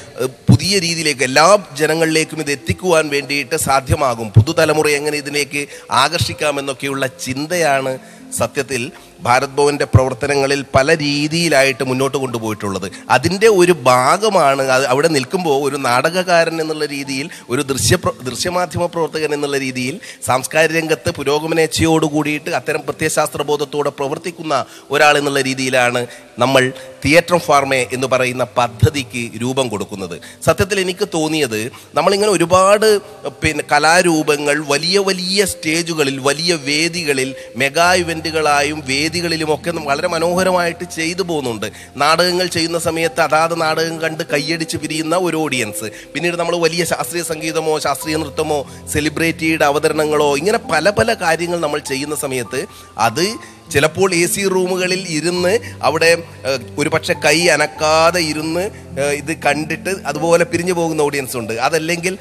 പുതിയ 0.50 0.80
രീതിയിലേക്ക് 0.80 1.24
എല്ലാ 1.24 1.46
ജനങ്ങളിലേക്കും 1.78 2.40
ഇത് 2.40 2.51
എത്തിക്കുവാൻ 2.51 3.10
വേണ്ടിയിട്ട് 3.10 3.56
സാധ്യമാകും. 3.56 4.28
പുതുതലമുറ 4.32 4.88
എങ്ങനെ 4.90 5.18
ഇതിലേക്ക് 5.18 5.68
ആകർഷിക്കാമെന്നൊക്കെയുള്ള 5.92 7.08
ചിന്തയാണ് 7.08 7.94
സത്യത്തിൽ 8.38 8.92
ഭാരത് 9.24 9.56
ഭവന്റെ 9.58 9.86
പ്രവർത്തനങ്ങളിൽ 9.94 10.62
പല 10.75 10.96
രീതിയിലായിട്ട് 10.98 11.84
മുന്നോട്ട് 11.84 12.18
കൊണ്ടുപോയിട്ടുള്ളത്. 12.18 12.88
അതിന്റെ 13.10 13.48
ഒരു 13.62 13.74
ഭാഗമാണ് 13.90 14.63
അത് 14.75 14.86
അവിടെ 14.86 15.10
നിൽക്കുമ്പോൾ 15.18 15.58
ഒരു 15.68 15.78
നാടകകാരൻ 15.88 16.56
എന്നുള്ള 16.62 16.86
രീതിയിൽ 16.86 17.30
ഒരു 17.50 17.62
ദൃശ്യ 17.62 17.98
ദൃശ്യമാധ്യമ 18.24 18.86
പ്രവർത്തകൻ 18.86 19.34
എന്നുള്ള 19.34 19.58
രീതിയിൽ 19.58 19.96
സാംസ്കാരിക 20.25 20.78
രംഗത്ത് 20.80 21.12
പുരോഗമനേച്ഛയോട് 21.12 22.06
കൂടിയിട്ട് 22.06 22.50
അത്തരം 22.50 22.82
പ്രത്യയശാസ്ത്രബോധത്തോടെ 22.82 23.92
പ്രവർത്തിക്കുന്ന 24.00 24.56
ഒരാൾ 24.92 25.18
എന്നുള്ള 25.18 25.42
രീതിയിലാണ് 25.42 26.01
നമ്മൾ 26.40 26.63
തിയേറ്റർ 27.03 27.38
ഫാർമേ 27.48 27.81
എന്ന് 27.96 28.08
പറയുന്ന 28.13 28.43
പദ്ധതിക്ക് 28.58 29.24
രൂപം 29.41 29.65
കൊടുക്കുന്നത്. 29.74 30.15
സത്യത്തിൽ 30.48 30.77
എനിക്ക് 30.84 31.05
തോന്നിയത് 31.15 31.60
നമ്മളിങ്ങനെ 31.98 32.31
ഒരുപാട് 32.38 32.88
പിന്നെ 33.43 33.63
കലാരൂപങ്ങൾ 33.72 34.58
വലിയ 34.74 34.98
വലിയ 35.10 35.46
സ്റ്റേജുകളിൽ 35.53 36.17
വലിയ 36.29 36.51
വേദികളിൽ 36.67 37.29
മെഗാ 37.63 37.89
ഇവന്റുകളായും 38.03 38.79
വേദികളിലുമൊക്കെ 38.91 39.72
വളരെ 39.89 40.08
മനോഹരമായിട്ട് 40.15 40.86
ചെയ്തു 40.98 41.24
പോകുന്നുണ്ട്. 41.29 41.67
നാടകങ്ങൾ 42.01 42.48
ചെയ്യുന്ന 42.55 42.79
സമയത്ത് 42.88 43.22
അതാത് 43.27 43.55
നാടകം 43.62 43.96
കണ്ട് 44.03 44.24
കൈയടിച്ച് 44.34 44.77
പിരിയുന്ന 44.84 45.15
ഒരു 45.27 45.38
ഓഡിയൻസ് 45.46 45.88
പിന്നീട് 46.13 46.38
നമ്മൾ 46.41 46.55
വലിയ 46.65 46.84
ശാസ്ത്രീയ 46.91 47.24
സംഗീതമോ 47.31 47.74
ശാസ്ത്രീയ 47.86 48.17
നൃത്തമോ 48.24 48.60
സെലിബ്രിറ്റിയുടെ 48.93 49.65
അവതരണങ്ങളോ 49.72 50.29
ഇങ്ങനെ 50.41 50.60
പല 50.72 50.89
പല 51.00 51.13
കാര്യങ്ങൾ 51.24 51.60
നമ്മൾ 51.65 51.79
ചെയ്യുന്ന 51.91 52.15
സമയത്ത് 52.25 52.62
അത് 53.08 53.25
ചിലപ്പോൾ 53.72 54.10
എ 54.13 54.25
സി 54.25 54.44
റൂമുകളിൽ 54.56 55.01
ഇരുന്ന് 55.18 55.54
അവിടെ 55.82 56.12
ഒരു 56.80 56.90
പക്ഷെ 56.90 57.13
കൈ 57.25 57.38
അനക്കാതെ 57.56 58.22
ഇരുന്ന് 58.32 58.63
ഇത് 59.22 59.34
കണ്ടിട്ട് 59.46 59.94
അതുപോലെ 60.12 60.44
പിരിഞ്ഞു 60.51 60.74
പോകുന്ന 60.74 61.01
ഓഡിയൻസ് 61.01 61.36
ഉണ്ട്. 61.38 61.54
അതല്ലെങ്കിൽ 61.68 62.13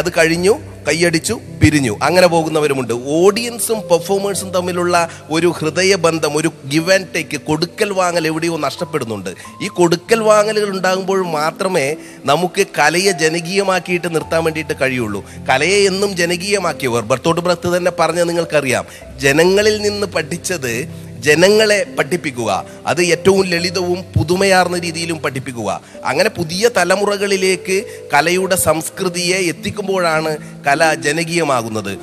അത് 0.00 0.10
കഴിഞ്ഞു 0.18 0.54
കൈയടിച്ചു 0.88 1.40
പിരിഞ്ഞു. 1.62 1.98
അങ്ങനെ 2.02 2.26
പോകുന്നവരുമുണ്ട്. 2.26 2.94
ഓഡിയൻസും 3.06 3.80
പെർഫോമേഴ്സും 3.80 4.50
തമ്മിലുള്ള 4.50 5.08
ഒരു 5.30 5.46
ഹൃദയബന്ധം 5.46 6.36
ഒരു 6.36 6.52
ഗിവ് 6.68 6.92
ആൻഡ് 6.92 7.06
ടേക്ക് 7.14 7.40
കൊടുക്കൽ 7.40 7.92
വാങ്ങൽ 7.92 8.26
എവിടെയോ 8.26 8.56
നഷ്ടപ്പെടുന്നുണ്ട്. 8.56 9.30
ഈ 9.62 9.68
കൊടുക്കൽ 9.68 10.20
വാങ്ങലുകൾ 10.20 10.68
ഉണ്ടാകുമ്പോൾ 10.68 11.26
മാത്രമേ 11.26 11.96
നമുക്ക് 12.24 12.66
കലയെ 12.78 13.10
ജനകീയമാക്കിയിട്ട് 13.10 14.14
നിർത്താൻ 14.14 14.44
വേണ്ടിയിട്ട് 14.44 14.72
കഴിയുള്ളൂ. 14.80 15.24
കലയെ 15.50 15.86
എന്നും 15.86 16.16
ജനകീയമാക്കിയവർ. 16.16 17.02
ബർത്തോട്ട് 17.02 17.40
ബ്രത്ത് 17.40 17.76
തന്നെ 17.76 17.90
പറഞ്ഞ 17.90 18.22
നിങ്ങൾക്കറിയാം. 18.22 18.84
ജനങ്ങളിൽ 19.18 19.82
നിന്ന് 19.82 20.06
പഠിച്ചത് 20.06 20.88
ജനങ്ങളെ 21.24 21.86
പഠിപ്പിക്കുക. 21.98 22.64
അത് 22.86 23.02
ഏറ്റവും 23.02 23.46
ലളിതവും 23.46 23.98
പുതുമയാർന്ന 24.18 24.78
രീതിയിലും 24.78 25.18
പഠിപ്പിക്കുക. 25.18 25.80
അങ്ങനെ 26.04 26.30
പുതിയ 26.30 26.70
തലമുറകളിലേക്ക് 26.76 27.84
കലയുടെ 28.14 28.56
സംസ്കൃതിയെ 28.56 29.36
എത്തിക്കുമ്പോഴാണ് 29.36 30.36
കല 30.66 30.94
ജനകീയമാകുന്നത്. 30.94 31.98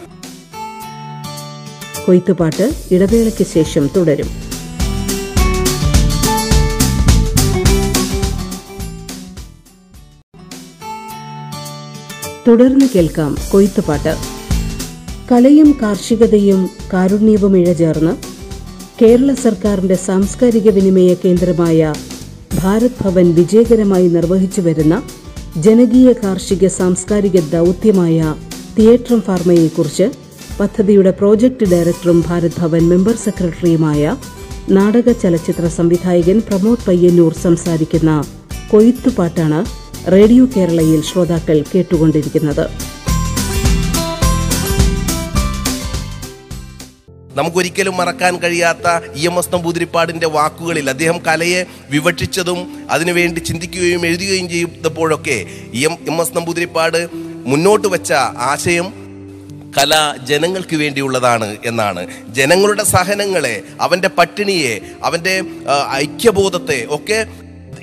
കൊയ്ത്തുപാട്ട് 2.06 2.74
ഇടവേളയ്ക്ക് 2.92 3.46
ശേഷം 3.54 3.90
തുടരും. 3.96 4.30
തുടർന്ന് 12.48 12.86
കേൾക്കാം 12.96 13.38
കൊയ്ത്തുപാട്ട്. 13.51 14.16
കലയും 15.32 15.80
കാർഷികതയും 15.82 16.70
കാരുണ്യവും 16.94 17.58
ഇഴചേർന്ന് 17.58 18.31
കേരള 19.01 19.31
സർക്കാരിന്റെ 19.43 19.96
സാംസ്കാരിക 20.08 20.70
വിനിമയ 20.75 21.12
കേന്ദ്രമായ 21.22 21.93
ഭാരത് 22.58 23.00
ഭവൻ 23.03 23.27
വിജയകരമായി 23.38 24.08
നിർവഹിച്ചു 24.08 24.62
വരുന്ന 24.62 24.96
ജനകീയ 25.58 26.10
കാർഷിക 26.24 26.67
സാംസ്കാരിക 26.75 27.39
ദൗത്യമായ 27.53 28.20
തിയേറ്ററും 28.77 29.22
ഫാർമയെക്കുറിച്ച് 29.22 30.08
പദ്ധതിയുടെ 30.60 31.12
പ്രോജക്ട് 31.22 31.70
ഡയറക്ടറും 31.74 32.20
ഭാരത് 32.27 32.60
ഭവൻ 32.62 32.84
മെമ്പർ 32.91 33.17
സെക്രട്ടറിയുമായ 33.25 34.03
നാടക 34.70 35.10
ചലച്ചിത്ര 35.24 35.67
സംവിധായകൻ 35.79 36.39
പ്രമോദ് 36.50 36.88
പയ്യന്നൂർ 36.88 37.34
സംസാരിക്കുന്ന 37.46 38.12
കൊയ്ത്തുപാട്ടാണ് 38.72 39.62
റേഡിയോ 40.08 40.46
കേരളയിൽ 40.55 41.01
ശ്രോതാക്കൾ 41.01 41.58
കേട്ടുകൊണ്ടിരിക്കുന്നത്. 41.74 42.65
നമുക്കൊരിക്കലും 47.36 47.98
മറക്കാൻ 47.98 48.38
കഴിയാത്ത 48.38 48.88
ഇ 49.16 49.26
എം 49.26 49.40
എസ് 49.40 49.54
നമ്പൂതിരിപ്പാടിന്റെ 49.54 50.28
വാക്കുകളിൽ 50.28 50.90
അദ്ദേഹം 50.90 51.18
കലയെ 51.28 51.66
വിവക്ഷിച്ചതും 51.90 52.88
അതിനുവേണ്ടി 52.90 53.42
ചിന്തിക്കുകയും 53.42 54.06
എഴുതുകയും 54.06 54.50
ചെയ്തപ്പോഴൊക്കെ 54.50 55.46
E 55.74 55.84
M 55.86 55.98
M 56.08 56.22
S 56.22 56.36
Namboodiripad 56.36 57.10
മുന്നോട്ട് 57.46 57.88
വെച്ച 57.88 58.12
ആശയം 58.52 59.02
കല 59.78 59.94
ജനങ്ങൾക്ക് 60.24 60.76
വേണ്ടിയുള്ളതാണ് 60.76 61.58
എന്നാണ്. 61.66 62.02
ജനങ്ങളുടെ 62.30 62.84
സഹനങ്ങളെ 62.84 63.64
അവന്റെ 63.82 64.08
പട്ടിണിയെ 64.08 64.82
അവന്റെ 65.04 65.44
ഐക്യബോധത്തെ 65.92 66.88
ഒക്കെ 66.90 67.20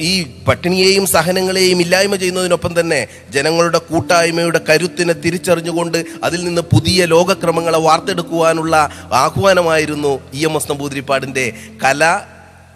ഈ 0.00 0.11
പട്ടിണിയെയും 0.49 1.07
സഹനങ്ങളെയും 1.07 1.81
ഇല്ലായ്മ 1.81 2.17
ചെയ്യുന്നതിനൊപ്പം 2.17 2.81
തന്നെ 2.81 3.00
ജനങ്ങളുടെ 3.31 3.78
കൂട്ടായ്മയുടെ 3.78 4.61
കരുത്തിനെ 4.69 5.12
തിരിച്ചറിഞ്ഞുകൊണ്ട് 5.12 6.05
അതിൽ 6.25 6.45
നിന്ന് 6.45 6.62
പുതിയ 6.62 7.05
ലോകക്രമങ്ങളെ 7.05 7.78
വാർത്തെടുക്കുവാനുള്ള 7.78 8.75
ആഹ്വാനമായിരുന്നു 9.12 10.21
ഇ 10.35 10.45
എം 10.45 10.57
എസ് 10.57 10.71
നമ്പൂതിരിപ്പാടിന്റെ 10.71 11.47
കല 11.85 12.02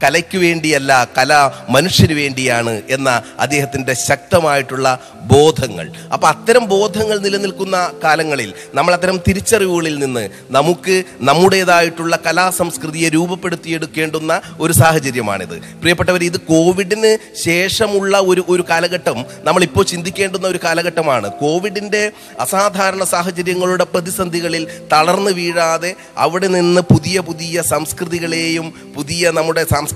കലയ്ക്ക് 0.03 0.39
വേണ്ടിയല്ല 0.39 1.09
കല 1.19 1.33
മനുഷ്യന് 1.69 2.13
വേണ്ടിയാണ് 2.13 2.83
എന്ന 2.89 3.23
അദ്ദേഹത്തിന്റെ 3.39 3.95
ശക്തമായിട്ടുള്ള 3.95 4.87
ബോധങ്ങൾ. 5.23 5.87
അപ്പം 6.13 6.29
അത്തരം 6.29 6.65
ബോധങ്ങൾ 6.67 7.19
നിലനിൽക്കുന്ന 7.19 7.93
കാലങ്ങളിൽ 8.05 8.53
നമ്മൾ 8.75 8.95
അത്തരം 8.95 9.21
തിരിച്ചറിവുകളിൽ 9.29 9.99
നിന്ന് 9.99 10.29
നമുക്ക് 10.51 11.05
നമ്മുടേതായിട്ടുള്ള 11.21 12.19
കലാ 12.27 12.51
സംസ്കൃതിയെ 12.51 13.09
രൂപപ്പെടുത്തിയെടുക്കേണ്ടുന്ന 13.09 14.41
ഒരു 14.61 14.73
സാഹചര്യമാണിത്. 14.73 15.57
പ്രിയപ്പെട്ടവർ 15.81 16.25
ഇത് 16.25 16.41
കോവിഡിന് 16.41 17.19
ശേഷമുള്ള 17.45 18.19
ഒരു 18.19 18.45
ഒരു 18.49 18.65
കാലഘട്ടം 18.71 19.25
നമ്മളിപ്പോൾ 19.45 19.85
ചിന്തിക്കേണ്ടുന്ന 19.85 20.47
ഒരു 20.47 20.61
കാലഘട്ടമാണ്. 20.65 21.29
കോവിഡിന്റെ 21.31 22.13
അസാധാരണ 22.41 23.05
സാഹചര്യങ്ങളുടെ 23.05 23.85
പ്രതിസന്ധികളിൽ 23.85 24.67
തളർന്നു 24.93 25.31
വീഴാതെ 25.31 25.95
അവിടെ 26.17 26.47
നിന്ന് 26.47 26.81
പുതിയ 26.81 27.21
പുതിയ 27.21 27.63
സംസ്കൃതികളെയും 27.63 28.93
പുതിയ 28.97 29.31
നമ്മുടെ 29.31 29.65
സാംസ്കാരിക 29.65 29.91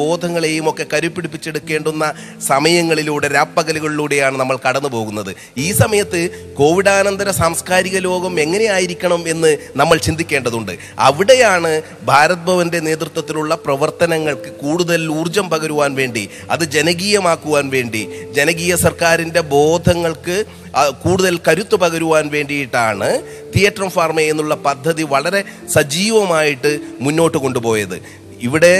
ബോധങ്ങളെയും 0.00 0.68
ഒക്കെ 0.70 0.86
കരുപ്പിടിപ്പിച്ചെടുക്കേണ്ടുന്ന 0.92 2.04
സമയങ്ങളിലൂടെ 2.46 3.28
രാപ്പകലുകളിലൂടെയാണ് 3.28 4.36
നമ്മൾ 4.40 4.58
കടന്നു 4.66 4.88
പോകുന്നത്. 4.88 5.34
ഈ 5.58 5.72
സമയത്ത് 5.72 6.20
കോവിഡാനന്തര 6.54 7.30
സാംസ്കാരിക 7.30 7.98
ലോകം 7.98 8.40
എങ്ങനെയായിരിക്കണം 8.40 9.28
എന്ന് 9.28 9.56
നമ്മൾ 9.76 9.96
ചിന്തിക്കേണ്ടതുണ്ട്. 9.96 10.72
അവിടെയാണ് 10.98 11.82
ഭാരത് 12.02 12.46
ഭവന്റെ 12.46 12.80
നേതൃത്വത്തിലുള്ള 12.80 13.54
പ്രവർത്തനങ്ങൾക്ക് 13.54 14.50
കൂടുതൽ 14.62 15.08
ഊർജം 15.08 15.50
പകരുവാൻ 15.50 15.94
വേണ്ടി 15.94 16.28
അത് 16.50 16.64
ജനകീയമാക്കുവാൻ 16.64 17.68
വേണ്ടി 17.70 18.08
ജനകീയ 18.32 18.76
സർക്കാരിന്റെ 18.76 19.40
ബോധങ്ങൾക്ക് 19.40 20.44
കൂടുതൽ 21.02 21.38
കരുത്തു 21.48 21.76
പകരുവാൻ 21.76 22.28
വേണ്ടിയിട്ടാണ് 22.28 23.08
തിയേറ്റർ 23.54 23.88
ഫാർമ 23.88 24.20
എന്നുള്ള 24.20 24.54
പദ്ധതി 24.54 25.02
വളരെ 25.02 25.44
സജീവമായിട്ട് 25.74 26.78
മുന്നോട്ട് 27.00 27.38
കൊണ്ടുപോയത്. 27.38 27.96
ഇവിടെ 28.42 28.74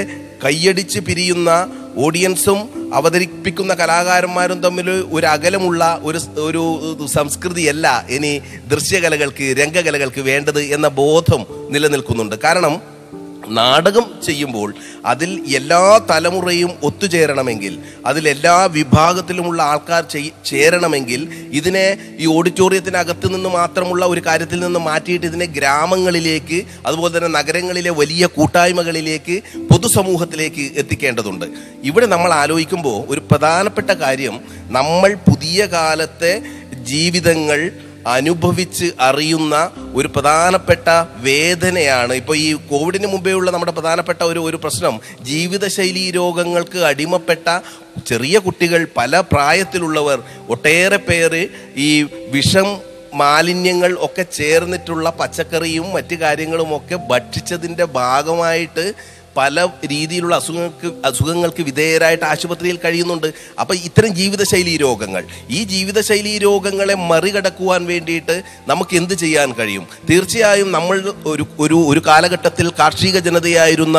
കൈയടിച്ച് 0.44 1.00
പിരിയുന്ന 1.00 1.50
ഓഡിയൻസും 1.96 2.58
അവതരിപ്പിക്കുന്ന 2.94 3.74
കലാകാരന്മാരും 3.74 4.60
തമ്മിൽ 4.60 4.90
ഒരു 4.90 5.26
അകലമുള്ള 5.26 6.00
ഒരു 6.02 6.18
ഒരു 6.38 7.06
സംസ്കൃതിയല്ല 7.06 8.06
ഇനി 8.08 8.40
ദൃശ്യകലകൾക്ക് 8.68 9.54
രംഗകലകൾക്ക് 9.58 10.20
വേണ്ടത് 10.20 10.60
എന്ന 10.62 10.88
ബോധം 10.88 11.46
നിലനിൽക്കുന്നുണ്ട്. 11.70 12.36
കാരണം 12.36 12.99
നാടകം 13.48 14.22
ചെയ്യുമ്പോൾ 14.26 14.74
അതിൽ 15.06 15.44
എല്ലാ 15.54 15.98
തലമുറയും 16.10 16.70
ഒത്തുചേരണമെങ്കിൽ 16.82 17.78
അതിൽ 18.06 18.28
എല്ലാ 18.28 18.64
വിഭാഗത്തിലുമുള്ള 18.66 19.62
ആൾക്കാർ 19.62 20.04
ചേരണമെങ്കിൽ 20.44 21.28
ഇതിനെ 21.50 21.96
ഈ 22.18 22.26
ഓഡിറ്റോറിയത്തിനകത്ത് 22.26 23.34
നിന്ന് 23.34 23.48
മാത്രമുള്ള 23.48 24.06
ഒരു 24.06 24.20
കാര്യത്തിൽ 24.26 24.60
നിന്ന് 24.60 24.80
മാറ്റിയിട്ട് 24.80 25.26
ഇതിനെ 25.26 25.44
ഗ്രാമങ്ങളിലേക്ക് 25.44 26.64
അതുപോലെ 26.86 27.16
തന്നെ 27.16 27.28
നഗരങ്ങളിലെ 27.28 27.90
വലിയ 27.90 28.26
കൂട്ടായ്മകളിലേക്ക് 28.26 29.42
പൊതുസമൂഹത്തിലേക്ക് 29.72 30.70
എത്തിക്കേണ്ടതുണ്ട്. 30.76 31.46
ഇവിടെ 31.84 32.06
നമ്മൾ 32.06 32.32
ആലോചിക്കുമ്പോൾ 32.32 33.04
ഒരു 33.08 33.20
പ്രധാനപ്പെട്ട 33.20 33.90
കാര്യം 33.90 34.40
നമ്മൾ 34.66 35.14
പുതിയ 35.14 35.66
കാലത്തെ 35.66 36.42
ജീവിതങ്ങൾ 36.82 37.70
അനുഭവിച്ച് 38.06 38.92
അറിയുന്ന 39.00 39.70
ഒരു 39.94 40.08
പ്രധാനപ്പെട്ട 40.08 40.88
വേദനയാണ്. 41.16 42.12
ഇപ്പോൾ 42.12 42.36
ഈ 42.36 42.52
കോവിഡിന് 42.52 43.06
മുമ്പേ 43.06 43.32
ഉള്ള 43.32 43.50
നമ്മുടെ 43.50 43.72
പ്രധാനപ്പെട്ട 43.72 44.22
ഒരു 44.22 44.40
ഒരു 44.40 44.56
പ്രശ്നം 44.56 45.00
ജീവിതശൈലി 45.22 46.10
രോഗങ്ങൾക്ക് 46.10 46.78
അടിമപ്പെട്ട 46.78 47.60
ചെറിയ 48.06 48.38
കുട്ടികൾ 48.38 48.86
പല 48.96 49.20
പ്രായത്തിലുള്ളവർ 49.20 50.22
ഒട്ടേറെ 50.48 50.96
പേര് 50.96 51.48
ഈ 51.76 52.02
വിഷം 52.02 52.78
മാലിന്യങ്ങൾ 53.14 53.96
ഒക്കെ 54.00 54.22
ചേർന്നിട്ടുള്ള 54.22 55.10
പച്ചക്കറിയും 55.10 55.92
മറ്റു 55.92 56.14
കാര്യങ്ങളും 56.14 56.76
ഒക്കെ 56.76 56.96
ഭക്ഷിച്ചതിന്റെ 56.96 57.84
ഭാഗമായിട്ട് 57.84 58.92
പല 59.36 59.64
രീതിയിലുള്ള 59.90 60.34
അസുഖങ്ങൾക്ക് 60.34 60.88
അസുഖങ്ങൾക്ക് 61.04 61.62
വിധേയരായിട്ട് 61.62 62.24
ആശുപത്രിയിൽ 62.24 62.78
കഴിയുന്നുണ്ട്. 62.84 63.28
അപ്പം 63.60 63.74
ഇത്തരം 63.74 64.14
ജീവിതശൈലി 64.14 64.76
രോഗങ്ങൾ 64.76 65.24
ഈ 65.50 65.64
ജീവിതശൈലി 65.64 66.38
രോഗങ്ങളെ 66.38 66.94
മറികടക്കുവാൻ 66.94 67.86
വേണ്ടിയിട്ട് 67.86 68.42
നമുക്ക് 68.68 68.96
എന്ത് 68.96 69.14
ചെയ്യാൻ 69.14 69.52
കഴിയും? 69.58 69.86
തീർച്ചയായും 70.10 70.72
നമ്മൾ 70.72 71.12
ഒരു 71.26 71.46
ഒരു 71.58 71.76
ഒരു 71.86 72.02
കാലഘട്ടത്തിൽ 72.06 72.68
കാർഷിക 72.78 73.18
ജനതയായിരുന്ന 73.18 73.98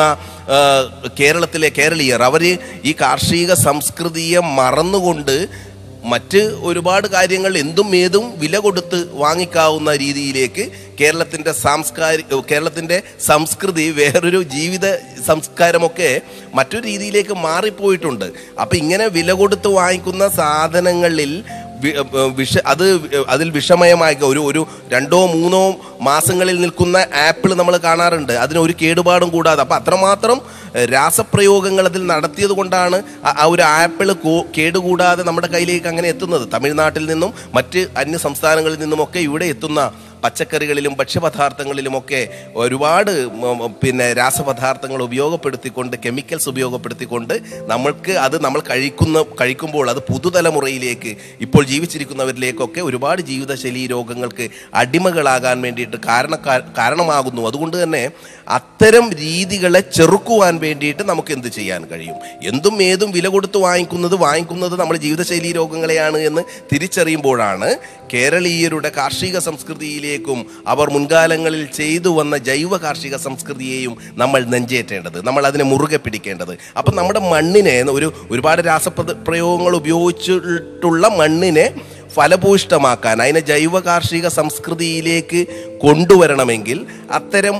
കേരളത്തിലെ 1.20 1.68
കേരളീയർ 1.68 2.22
അവർ 2.22 2.42
ഈ 2.84 2.94
കാർഷിക 3.00 3.54
സംസ്കൃതിയെ 3.54 4.38
മറന്നുകൊണ്ട് 4.38 5.71
മറ്റ് 6.10 6.40
ഒരുപാട് 6.62 7.08
കാര്യങ്ങൾ 7.08 7.56
എന്തും 7.56 7.96
ഏതും 7.96 8.24
വില 8.38 8.56
കൊടുത്ത് 8.58 9.08
വാങ്ങിക്കാവുന്ന 9.14 9.96
രീതിയിലേക്ക് 9.96 10.64
കേരളത്തിന്റെ 11.00 11.52
സാംസ്കാരി 11.52 12.24
കേരളത്തിന്റെ 12.48 13.02
സംസ്കൃതി 13.26 13.90
വേറൊരു 13.90 14.42
ജീവിത 14.42 14.86
സംസ്കാരമൊക്കെ 15.26 16.10
മറ്റൊരു 16.54 16.84
രീതിയിലേക്ക് 16.86 17.34
മാറിപ്പോയിട്ടുണ്ട്. 17.34 18.26
അപ്പം 18.60 18.76
ഇങ്ങനെ 18.76 19.06
വില 19.06 19.32
കൊടുത്ത് 19.32 19.68
വാങ്ങിക്കുന്ന 19.68 20.28
സാധനങ്ങളിൽ 20.28 21.44
വിഷ 22.34 22.58
അത് 22.66 23.00
അതിൽ 23.28 23.50
വിഷമയമായ 23.50 24.16
ഒരു 24.22 24.40
ഒരു 24.40 24.66
രണ്ടോ 24.92 25.26
മൂന്നോ 25.26 25.76
മാസങ്ങളിൽ 26.00 26.60
നിൽക്കുന്ന 26.60 26.96
ആപ്പിൾ 26.96 27.54
നമ്മൾ 27.54 27.76
കാണാറുണ്ട്. 27.76 28.32
അതിന് 28.32 28.58
ഒരു 28.58 28.74
കേടുപാടും 28.82 29.28
കൂടാതെ. 29.28 29.60
അപ്പം 29.60 29.76
അത്രമാത്രം 29.76 30.40
രാസപ്രയോഗങ്ങൾ 30.84 31.88
അതിൽ 31.88 32.06
നടത്തിയത് 32.06 32.50
കൊണ്ടാണ് 32.50 33.02
ആ- 33.24 33.46
ഒരു 33.46 33.62
ആപ്പിൾ 33.62 34.12
കേടുകൂടാതെ 34.58 35.22
നമ്മുടെ 35.22 35.46
കയ്യിലേക്ക് 35.46 35.86
അങ്ങനെ 35.86 36.08
എത്തുന്നത്. 36.08 36.48
തമിഴ്നാട്ടിൽ 36.52 37.06
നിന്നും 37.06 37.32
മറ്റ് 37.54 37.86
അന്യ 37.96 38.18
സംസ്ഥാനങ്ങളിൽ 38.18 38.78
നിന്നുമൊക്കെ 38.78 39.18
ഇവിടെ 39.18 39.44
എത്തുന്ന 39.44 39.90
പച്ചക്കറികളിലും 40.22 40.94
ഭക്ഷ്യപദാർത്ഥങ്ങളിലുമൊക്കെ 40.98 42.20
ഒരുപാട് 42.56 43.10
പിന്നെ 43.82 44.06
രാസപദാർത്ഥങ്ങൾ 44.12 45.02
ഉപയോഗപ്പെടുത്തിക്കൊണ്ട് 45.02 45.96
കെമിക്കൽസ് 46.04 46.48
ഉപയോഗപ്പെടുത്തിക്കൊണ്ട് 46.48 47.34
നമ്മൾക്ക് 47.72 48.12
അത് 48.26 48.36
നമ്മൾ 48.44 48.60
കഴിക്കുന്ന 48.70 49.24
കഴിക്കുമ്പോൾ 49.40 49.86
അത് 49.90 50.00
പുതുതലമുറയിലേക്ക് 50.10 51.12
ഇപ്പോൾ 51.40 51.64
ജീവിച്ചിരിക്കുന്നവരിലേക്കൊക്കെ 51.64 52.80
ഒരുപാട് 52.80 53.22
ജീവിതശൈലി 53.22 53.86
രോഗങ്ങൾക്ക് 53.86 54.46
അടിമകളാകാൻ 54.74 55.56
വേണ്ടിയിട്ട് 55.62 55.98
കാരണ 56.08 56.34
കാരണമാകുന്നു. 56.78 57.42
അതുകൊണ്ട് 57.50 57.76
തന്നെ 57.82 58.02
അത്തരം 58.58 59.06
രീതികളെ 59.24 59.80
ചെറുക്കുവാൻ 59.96 60.54
വേണ്ടിയിട്ട് 60.58 61.02
നമുക്ക് 61.02 61.32
എന്ത് 61.32 61.48
ചെയ്യാൻ 61.48 61.82
കഴിയും? 61.90 62.16
എന്തും 62.42 62.76
ഏതും 62.82 63.10
വില 63.10 63.26
കൊടുത്ത് 63.28 63.58
വാങ്ങിക്കുന്നത് 63.58 64.16
വാങ്ങിക്കുന്നത് 64.24 64.74
നമ്മൾ 64.80 64.96
ജീവിതശൈലി 64.96 65.52
രോഗങ്ങളെയാണ് 65.52 66.18
എന്ന് 66.28 66.42
തിരിച്ചറിയുമ്പോഴാണ് 66.72 67.68
കേരളീയരുടെ 68.14 68.90
കാർഷിക 68.96 69.38
സംസ്കൃതിയിലേക്കും 70.12 70.38
അവർ 70.66 70.86
മുൻകാലങ്ങളിൽ 70.90 71.64
ചെയ്തു 71.76 72.08
വന്ന 72.08 72.34
ജൈവ 72.48 72.76
കാർഷിക 72.76 73.16
സംസ്കൃതിയെയും 73.16 73.96
നമ്മൾ 74.16 74.40
നെഞ്ചേറ്റേണ്ടത്. 74.54 75.18
നമ്മൾ 75.26 75.42
അതിനെ 75.46 75.64
മുറുകെ 75.64 75.98
പിടിക്കേണ്ടത്. 76.04 76.54
അപ്പം 76.78 76.94
നമ്മുടെ 76.96 77.20
മണ്ണിനെ 77.32 77.76
ഒരു 77.90 78.08
ഒരുപാട് 78.30 78.60
രാസപ്രദ 78.70 79.12
പ്രയോഗങ്ങൾ 79.26 79.74
ഉപയോഗിച്ചിട്ടുള്ള 79.82 81.08
മണ്ണിനെ 81.20 81.66
ഫലഭൂഷ്ടമാക്കാൻ 82.16 83.16
അതിനെ 83.22 83.40
ജൈവ 83.40 83.80
കാർഷിക 83.80 84.28
സംസ്കൃതിയിലേക്ക് 84.38 85.40
കൊണ്ടുവരണമെങ്കിൽ 85.82 86.78
അത്തരം 87.10 87.56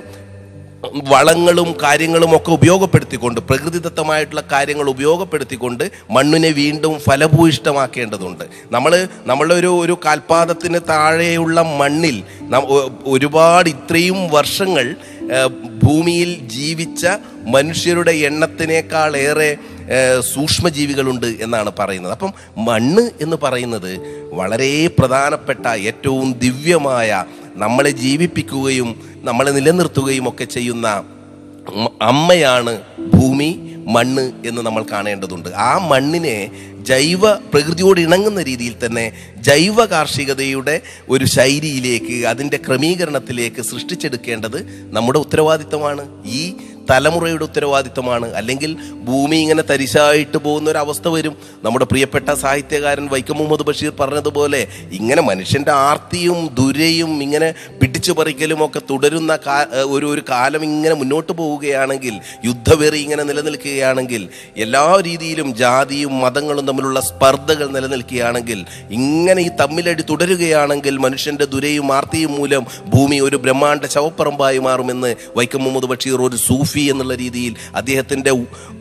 വളങ്ങളും 0.90 1.76
കാര്യങ്ങളും 1.82 2.36
ഒക്കെ 2.36 2.50
ഉപയോഗപ്പെടുത്തിക്കൊണ്ട് 2.50 3.40
പ്രകൃതിദത്തമായിട്ടുള്ള 3.40 4.42
കാര്യങ്ങൾ 4.52 4.88
ഉപയോഗപ്പെടുത്തിക്കൊണ്ട് 4.88 5.90
മണ്ണിനെ 6.10 6.48
വീണ്ടും 6.48 6.98
ഫലഭൂയിഷ്ടമാക്കേണ്ടതുണ്ട് 6.98 8.44
നമ്മൾ 8.70 9.08
നമ്മളുടെ 9.26 9.54
ഒരു 9.54 9.72
ഒരു 9.84 9.98
കാൽപാദത്തിന് 10.04 10.80
താഴെയുള്ള 10.88 11.62
മണ്ണിൽ 11.62 12.22
ഒരുപാട് 13.06 13.68
ഇത്രയും 13.68 14.28
വർഷങ്ങൾ 14.30 14.94
ഭൂമിയിൽ 15.84 16.30
ജീവിച്ച 16.46 17.06
മനുഷ്യരുടെ 17.46 18.12
എണ്ണത്തിനേക്കാളേറെ 18.12 19.28
ഏറെ 19.30 20.20
സൂക്ഷ്മജീവികളുണ്ട് 20.20 21.26
എന്നാണ് 21.26 21.70
പറയുന്നത്. 21.78 22.12
അപ്പം 22.12 22.32
മണ്ണ് 22.64 23.10
എന്ന് 23.20 23.36
പറയുന്നത് 23.42 23.92
വളരെ 24.32 24.86
പ്രധാനപ്പെട്ട 24.86 25.66
ഏറ്റവും 25.66 26.32
ദിവ്യമായ 26.32 27.24
നമ്മളെ 27.56 27.90
ജീവിപ്പിക്കുകയും 27.90 29.11
നമ്മളെ 29.22 29.50
നിലനിർത്തുകയും 29.50 30.28
ഒക്കെ 30.28 30.44
ചെയ്യുന്ന 30.44 30.86
അമ്മയാണ് 32.02 32.72
ഭൂമി 33.12 33.50
മണ്ണ് 33.86 34.32
എന്ന് 34.46 34.62
നമ്മൾ 34.62 34.84
കാണേണ്ടതുണ്ട്. 34.92 35.48
ആ 35.48 35.78
മണ്ണിനെ 35.90 36.50
ജൈവ 36.82 37.34
പ്രകൃതിയോട് 37.34 38.00
ഇണങ്ങുന്ന 38.00 38.42
രീതിയിൽ 38.42 38.74
തന്നെ 38.86 39.12
ജൈവ 39.38 39.84
കാർഷികതയുടെ 39.84 40.80
ഒരു 41.08 41.24
ശൈലിയിലേക്ക് 41.24 42.26
അതിന്റെ 42.26 42.56
ക്രമീകരണത്തിലേക്ക് 42.56 43.62
സൃഷ്ടിച്ചെടുക്കേണ്ടത് 43.62 44.58
നമ്മുടെ 44.90 45.18
ഉത്തരവാദിത്തമാണ് 45.18 46.04
ഈ 46.32 46.42
തലമുറയുടെ 46.90 47.44
ഉത്തരവാദിത്തമാണ് 47.44 48.26
അല്ലെങ്കിൽ 48.34 48.70
ഭൂമി 49.04 49.36
ഇങ്ങനെ 49.36 49.62
തരിശായിട്ട് 49.62 50.38
പോകുന്ന 50.38 50.66
ഒരു 50.70 50.78
അവസ്ഥ 50.78 51.06
വരും. 51.08 51.34
നമ്മുടെ 51.64 51.86
പ്രിയപ്പെട്ട 51.90 52.28
സാഹിത്യകാരൻ 52.40 53.04
വൈക്കം 53.12 53.36
മുഹമ്മദ് 53.36 53.66
ബഷീർ 53.68 53.92
പറഞ്ഞതുപോലെ 54.00 54.60
ഇങ്ങനെ 54.92 55.22
മനുഷ്യന്റെ 55.22 55.72
ആർത്തിയും 55.82 56.38
ദുരയും 56.54 57.12
ഇങ്ങനെ 57.22 57.48
പിടിച്ചു 57.80 58.12
പറിക്കലും 58.12 58.60
ഒക്കെ 58.64 58.80
തുടരുന്ന 58.90 59.32
ഒരു 59.88 60.06
ഒരു 60.12 60.22
കാലം 60.30 60.62
ഇങ്ങനെ 60.68 60.94
മുന്നോട്ട് 60.94 61.32
പോവുകയാണെങ്കിൽ 61.32 62.14
യുദ്ധവെറി 62.44 62.98
ഇങ്ങനെ 63.02 63.24
നിലനിൽക്കുകയാണെങ്കിൽ 63.24 64.22
എല്ലാ 64.56 64.84
രീതിയിലും 65.06 65.48
ജാതിയും 65.60 66.14
മതങ്ങളും 66.22 66.66
തമ്മിലുള്ള 66.66 67.00
സ്പർദ്ധകൾ 67.08 67.68
നിലനിൽക്കുകയാണെങ്കിൽ 67.76 68.58
ഇങ്ങനെ 68.98 69.40
ഈ 69.42 69.50
തമ്മിലടി 69.60 70.04
തുടരുകയാണെങ്കിൽ 70.08 70.94
മനുഷ്യന്റെ 70.98 71.46
ദുരയും 71.46 71.88
ആർത്തിയും 71.92 72.32
മൂലം 72.32 72.64
ഭൂമി 72.92 73.18
ഒരു 73.20 73.36
ബ്രഹ്മാണ്ട 73.44 73.84
ശവപ്പറമ്പായി 73.94 74.60
മാറുമെന്ന് 74.66 75.10
വൈക്കം 75.36 75.62
മുഹമ്മദ് 75.64 75.90
ബഷീർ 75.92 76.20
ഒരു 76.22 76.38
സൂഫി 76.46 76.71
എന്നുള്ള 76.80 77.14
രീതിയിൽ 77.14 77.54
അദ്ദേഹത്തിന്റെ 77.74 78.32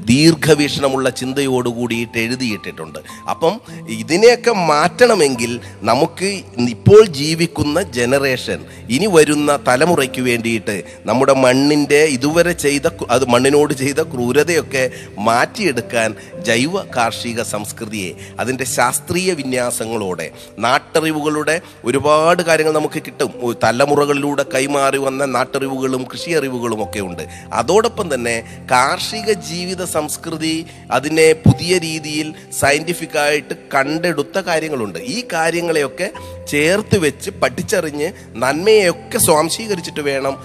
ദീർഘവീക്ഷണമുള്ള 0.05 1.09
ചിന്തയോടുകൂടിയിട്ട് 1.09 2.17
എഴുതിയിട്ടിട്ടുണ്ട്. 2.17 2.99
അപ്പം 3.29 3.61
ഇതിനെയൊക്കെ 3.89 4.51
മാറ്റണമെങ്കിൽ 4.51 5.59
നമുക്ക് 5.81 6.41
ഇപ്പോൾ 6.69 7.05
ജീവിക്കുന്ന 7.05 7.81
ജനറേഷൻ 7.81 8.65
ഇനി 8.89 9.05
വരുന്ന 9.05 9.59
തലമുറയ്ക്ക് 9.67 10.21
വേണ്ടിയിട്ട് 10.21 10.83
നമ്മുടെ 11.05 11.33
മണ്ണിന്റെ 11.33 12.03
ഇതുവരെ 12.03 12.51
ചെയ്ത 12.51 12.81
അത് 13.09 13.25
മണ്ണിനോട് 13.29 13.73
ചെയ്ത 13.73 14.01
ക്രൂരതയൊക്കെ 14.01 14.89
മാറ്റിയെടുക്കാൻ 15.17 16.15
ജൈവ 16.45 16.83
കാർഷിക 16.95 17.41
സംസ്കൃതിയെ 17.41 18.13
അതിന്റെ 18.39 18.63
ശാസ്ത്രീയ 18.63 19.33
വിന്യാസങ്ങളോടെ 19.33 20.31
നാട്ടറിവുകളുടെ 20.59 21.61
ഒരുപാട് 21.85 22.43
കാര്യങ്ങൾ 22.43 22.73
നമുക്ക് 22.73 23.01
കിട്ടും. 23.01 23.55
തലമുറകളിലൂടെ 23.63 24.45
കൈമാറി 24.55 24.97
വന്ന 24.97 25.25
നാട്ടറിവുകളും 25.25 26.03
കൃഷി 26.03 26.31
അറിവുകളും 26.31 26.83
ഒക്കെ 26.83 26.99
ഉണ്ട്. 26.99 27.23
അതോടൊപ്പം 27.53 27.80
തന്നെ 27.87 28.65
കാർഷിക 28.71 29.31
ജീവിത 29.31 29.83
സംസ്കൃതി 29.83 30.65
അതിനെ 30.91 31.33
പുതിയ 31.33 31.77
രീതിയിൽ 31.77 32.33
സയന്റിഫിക് 32.59 33.17
ആയിട്ട് 33.17 33.53
കണ്ടെടുത്ത 33.75 34.39
കാര്യങ്ങളുണ്ട്. 34.39 34.99
ഈ 34.99 35.23
കാര്യങ്ങളെയൊക്കെ 35.33 36.09
ചേർത്ത് 36.47 36.97
വെച്ച് 36.97 37.29
പഠിച്ചറിഞ്ഞ് 37.29 38.11
നന്മയെയൊക്കെ 38.35 39.17
സ്വാംശീകരിച്ചിട്ട് 39.17 40.01
വേണം 40.01 40.37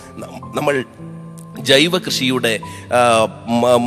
നമ്മൾ 0.54 0.84
ജൈവ 1.60 1.98
കൃഷിയുടെ 1.98 2.58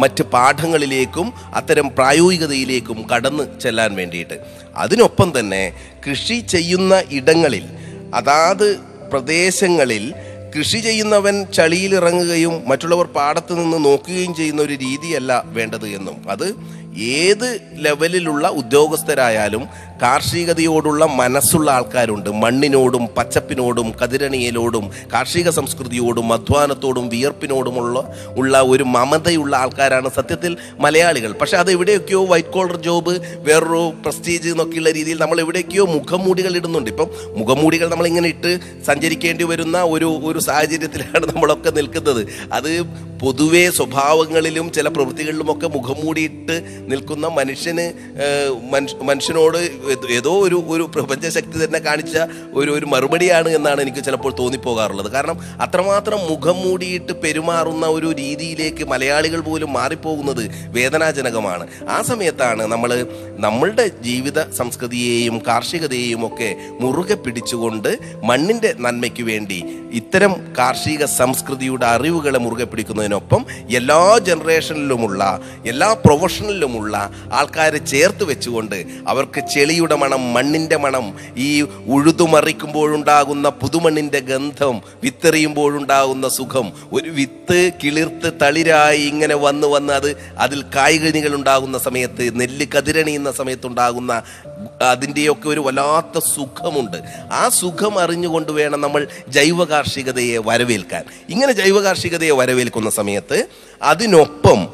മറ്റ് 0.01 0.23
പാഠങ്ങളിലേക്കും 0.23 1.33
അത്തരം 1.53 1.95
പ്രായോഗികതയിലേക്കും 1.95 3.09
കടന്നു 3.09 3.59
ചെല്ലാൻ 3.59 3.95
വേണ്ടിയിട്ട്. 3.95 4.37
അതിനൊപ്പം 4.75 5.39
തന്നെ 5.39 5.63
കൃഷി 6.07 6.39
ചെയ്യുന്ന 6.39 7.03
ഇടങ്ങളിൽ 7.11 7.65
അതാത് 8.13 8.79
പ്രദേശങ്ങളിൽ 9.11 10.13
കൃഷി 10.55 10.77
ചെയ്യുന്നവൻ 10.77 11.45
ചളിയിൽ 11.53 11.95
ഇറങ്ങുകയും 11.95 12.63
മറ്റുള്ളവർ 12.67 13.07
പാടത്ത് 13.07 13.53
നിന്ന് 13.59 13.85
നോക്കുകയും 13.85 14.35
ചെയ്യുന്ന 14.35 14.61
ഒരു 14.61 14.73
രീതിയല്ല 14.73 15.31
വേണ്ടത് 15.47 15.87
എന്നും. 15.87 16.17
അത് 16.29 16.47
ഏത് 17.17 17.47
ലെവലിലുള്ള 17.75 18.47
ഉദ്യോഗസ്ഥരായാലും 18.47 19.63
കാർഷികതയോടുള്ള 20.01 21.05
മനസ്സുള്ള 21.05 21.71
ആൾക്കാരുണ്ട്. 21.71 22.29
മണ്ണിനോടും 22.29 23.07
പച്ചപ്പിനോടും 23.17 23.87
കതിരണിയലോടും 23.99 24.91
കാർഷിക 25.13 25.49
സംസ്കൃതിയോടും 25.49 26.33
അധ്വാനത്തോടും 26.33 27.09
വിയർപ്പിനോടുമുള്ള 27.09 28.15
ഉള്ള 28.37 28.61
ഒരു 28.61 28.83
മമതയുള്ള 28.83 29.55
ആൾക്കാരാണ് 29.55 30.09
സത്യത്തിൽ 30.15 30.57
മലയാളികൾ. 30.79 31.31
പക്ഷെ 31.31 31.57
അത് 31.57 31.71
എവിടെയൊക്കെയോ 31.71 32.25
വൈറ്റ് 32.25 32.49
കോളർ 32.49 32.77
ജോബ് 32.81 33.13
വേറൊരു 33.47 33.93
പ്രസ്റ്റീജ് 34.05 34.49
എന്നൊക്കെയുള്ള 34.49 34.91
രീതിയിൽ 34.91 35.19
നമ്മൾ 35.21 35.39
എവിടെയൊക്കെയോ 35.39 35.85
മുഖംമൂടികൾ 35.85 36.55
ഇടുന്നുണ്ട്. 36.55 36.89
ഇപ്പം 36.89 37.09
മുഖംമൂടികൾ 37.37 37.87
നമ്മൾ 37.89 38.07
ഇങ്ങനെ 38.07 38.29
ഇട്ട് 38.29 38.59
സഞ്ചരിക്കേണ്ടി 38.87 39.43
വരുന്ന 39.43 39.83
ഒരു 39.83 40.09
ഒരു 40.23 40.39
സാഹചര്യത്തിലാണ് 40.39 41.25
നമ്മളൊക്കെ 41.33 41.69
നിൽക്കുന്നത്. 41.69 42.27
അത് 42.53 42.71
പൊതുവേ 43.21 43.69
സ്വഭാവങ്ങളിലും 43.69 44.71
ചില 44.71 44.87
പ്രവൃത്തികളിലുമൊക്കെ 44.87 45.67
മുഖംമൂടിയിട്ട് 45.67 46.55
നിൽക്കുന്ന 46.91 47.27
മനുഷ്യന് 47.27 47.85
മനുഷ്യനോട് 49.01 49.57
ഏത് 49.91 50.29
ഒരു 50.45 50.57
ഒരു 50.73 50.85
പ്രപഞ്ചശക്തി 50.95 51.57
തന്നെ 51.63 51.79
കാണിച്ച 51.87 52.15
ഒരു 52.53 52.69
ഒരു 52.77 52.85
മറുപടിയാണ് 52.85 53.49
എന്നാണ് 53.49 53.79
എനിക്ക് 53.81 54.01
ചിലപ്പോൾ 54.07 54.33
തോന്നിപ്പോകാറുള്ളത്. 54.39 55.09
കാരണം 55.15 55.37
അത്രമാത്രം 55.65 56.19
മുഖം 56.31 56.57
മൂടിയിട്ട് 56.63 57.13
പെരുമാറുന്ന 57.23 57.85
ഒരു 57.97 58.09
രീതിയിലേക്ക് 58.21 58.85
മലയാളികൾ 58.93 59.41
പോലും 59.41 59.71
മാറിപ്പോകുന്നത് 59.73 60.43
വേദനാജനകമാണ്. 60.77 61.65
ആ 61.89 61.97
സമയത്താണ് 62.01 62.63
നമ്മൾ 62.65 62.91
നമ്മളുടെ 63.39 63.85
ജീവിത 64.01 64.39
സംസ്കൃതിയെയും 64.51 65.35
കാർഷികതയെയും 65.47 66.21
ഒക്കെ 66.25 66.49
മുറുകെ 66.81 67.17
പിടിച്ചുകൊണ്ട് 67.25 67.91
മണ്ണിന്റെ 68.23 68.71
നന്മയ്ക്ക് 68.79 69.23
വേണ്ടി 69.23 69.59
ഇത്തരം 69.93 70.33
കാർഷിക 70.57 71.03
സംസ്കൃതിയുടെ 71.19 71.85
അറിവുകളെ 71.85 72.39
മുറുകെ 72.39 72.65
പിടിക്കുന്നതിനൊപ്പം 72.65 73.41
എല്ലാ 73.79 74.01
ജനറേഷനിലുമുള്ള 74.27 75.21
എല്ലാ 75.65 75.89
പ്രൊഫഷണലിലുമുള്ള 76.05 76.95
ആൾക്കാരെ 77.31 77.79
ചേർത്ത് 77.93 78.23
വെച്ചുകൊണ്ട് 78.23 78.77
അവർക്ക് 79.07 79.41
ചെളിയുടെ 79.79 79.95
മണം 79.95 80.33
മണ്ണിന്റെ 80.33 80.77
മണം 80.77 81.17
ഈ 81.37 81.61
ഉഴുതുമറിക്കുമ്പോഴുണ്ടാകുന്ന 81.87 83.49
പുതുമണ്ണിന്റെ 83.49 84.19
ഗന്ധം 84.19 84.81
വിത്തെറിയുമ്പോഴുണ്ടാകുന്ന 85.03 86.29
സുഖം. 86.29 86.71
ഒരു 86.91 87.09
വിത്ത് 87.09 87.71
കിളിർത്ത് 87.83 88.33
തളിരായി 88.41 88.99
ഇങ്ങനെ 88.99 89.35
വന്ന് 89.35 89.67
വന്ന് 89.67 89.93
അത് 89.93 90.09
അതിൽ 90.37 90.65
കായ്കനികൾ 90.75 91.35
ഉണ്ടാകുന്ന 91.35 91.77
സമയത്ത് 91.77 92.39
നെല്ല് 92.39 92.65
കതിരണിയുന്ന 92.77 93.31
സമയത്തുണ്ടാകുന്ന 93.31 94.21
അതിന്റെയൊക്കെ 94.89 95.49
ഒരു 95.49 95.59
വല്ലാത്ത 95.59 96.23
സുഖമുണ്ട്. 96.35 96.97
ആ 97.31 97.49
സുഖം 97.49 97.99
അറിഞ്ഞുകൊണ്ട് 97.99 98.51
വേണം 98.51 98.81
നമ്മൾ 98.81 99.07
ജൈവ 99.27 99.63
കാർഷികതയെ 99.63 100.37
വരവേൽക്കാൻ. 100.37 101.03
ഇങ്ങനെ 101.29 101.51
ജൈവ 101.51 101.83
കാർഷികതയെ 101.83 102.31
വരവേൽക്കുന്ന 102.31 102.89
സമയത്ത് 102.89 103.47
അതിനൊപ്പം 103.81 104.67